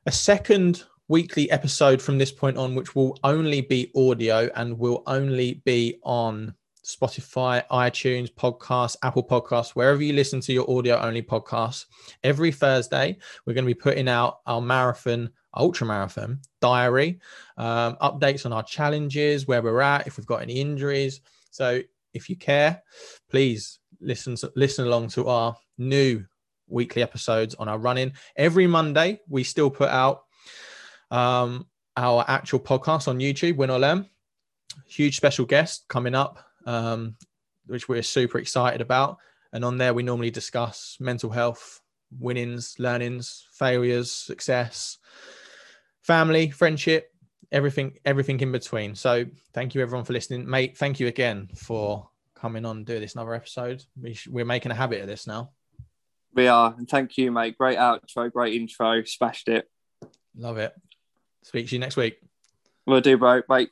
a 0.06 0.12
second 0.12 0.84
weekly 1.08 1.50
episode 1.50 2.00
from 2.00 2.18
this 2.18 2.32
point 2.32 2.56
on, 2.56 2.74
which 2.74 2.94
will 2.94 3.18
only 3.24 3.60
be 3.60 3.90
audio 3.94 4.50
and 4.56 4.78
will 4.78 5.02
only 5.06 5.62
be 5.64 5.98
on 6.02 6.54
Spotify, 6.84 7.66
iTunes, 7.68 8.32
podcasts, 8.32 8.96
Apple 9.02 9.24
Podcasts, 9.24 9.70
wherever 9.70 10.02
you 10.02 10.12
listen 10.12 10.40
to 10.40 10.52
your 10.52 10.70
audio 10.70 10.98
only 11.00 11.22
podcasts. 11.22 11.87
Every 12.22 12.52
Thursday, 12.52 13.16
we're 13.44 13.54
going 13.54 13.64
to 13.64 13.74
be 13.74 13.80
putting 13.80 14.08
out 14.08 14.40
our 14.46 14.60
marathon, 14.60 15.30
ultra 15.56 15.86
marathon 15.86 16.40
diary, 16.60 17.20
um, 17.56 17.96
updates 17.96 18.46
on 18.46 18.52
our 18.52 18.62
challenges, 18.62 19.46
where 19.46 19.62
we're 19.62 19.80
at, 19.80 20.06
if 20.06 20.16
we've 20.16 20.26
got 20.26 20.42
any 20.42 20.54
injuries. 20.54 21.20
So 21.50 21.80
if 22.12 22.28
you 22.28 22.36
care, 22.36 22.82
please 23.30 23.78
listen 24.00 24.36
to, 24.36 24.52
listen 24.56 24.86
along 24.86 25.08
to 25.08 25.28
our 25.28 25.56
new 25.78 26.24
weekly 26.68 27.02
episodes 27.02 27.54
on 27.54 27.68
our 27.68 27.78
running. 27.78 28.12
Every 28.36 28.66
Monday, 28.66 29.20
we 29.28 29.44
still 29.44 29.70
put 29.70 29.88
out 29.88 30.24
um, 31.10 31.66
our 31.96 32.24
actual 32.26 32.60
podcast 32.60 33.08
on 33.08 33.18
YouTube, 33.18 33.56
Win 33.56 33.70
or 33.70 33.78
Learn. 33.78 34.08
Huge 34.86 35.16
special 35.16 35.44
guest 35.44 35.86
coming 35.88 36.14
up, 36.14 36.44
um, 36.66 37.16
which 37.66 37.88
we're 37.88 38.02
super 38.02 38.38
excited 38.38 38.80
about. 38.80 39.18
And 39.52 39.64
on 39.64 39.78
there, 39.78 39.94
we 39.94 40.02
normally 40.02 40.30
discuss 40.30 40.96
mental 40.98 41.30
health, 41.30 41.80
winnings, 42.18 42.74
learnings, 42.78 43.46
failures, 43.52 44.10
success, 44.10 44.98
family, 46.04 46.50
friendship, 46.50 47.10
everything, 47.50 47.98
everything 48.04 48.38
in 48.40 48.52
between. 48.52 48.94
So 48.94 49.24
thank 49.52 49.74
you 49.74 49.82
everyone 49.82 50.04
for 50.04 50.12
listening, 50.12 50.48
mate. 50.48 50.76
Thank 50.76 51.00
you 51.00 51.08
again 51.08 51.48
for 51.56 52.08
coming 52.34 52.64
on 52.64 52.78
and 52.78 52.86
do 52.86 53.00
this 53.00 53.14
another 53.14 53.34
episode. 53.34 53.82
We 54.00 54.14
sh- 54.14 54.28
we're 54.28 54.44
making 54.44 54.70
a 54.70 54.74
habit 54.74 55.00
of 55.00 55.06
this 55.06 55.26
now. 55.26 55.50
We 56.34 56.46
are. 56.48 56.74
And 56.76 56.88
thank 56.88 57.16
you, 57.16 57.32
mate. 57.32 57.56
Great 57.58 57.78
outro, 57.78 58.30
great 58.30 58.54
intro. 58.54 59.02
Smashed 59.04 59.48
it. 59.48 59.68
Love 60.36 60.58
it. 60.58 60.74
Speak 61.42 61.68
to 61.68 61.74
you 61.74 61.78
next 61.78 61.96
week. 61.96 62.18
We'll 62.86 63.00
do, 63.00 63.16
bro. 63.16 63.42
Bye. 63.48 63.68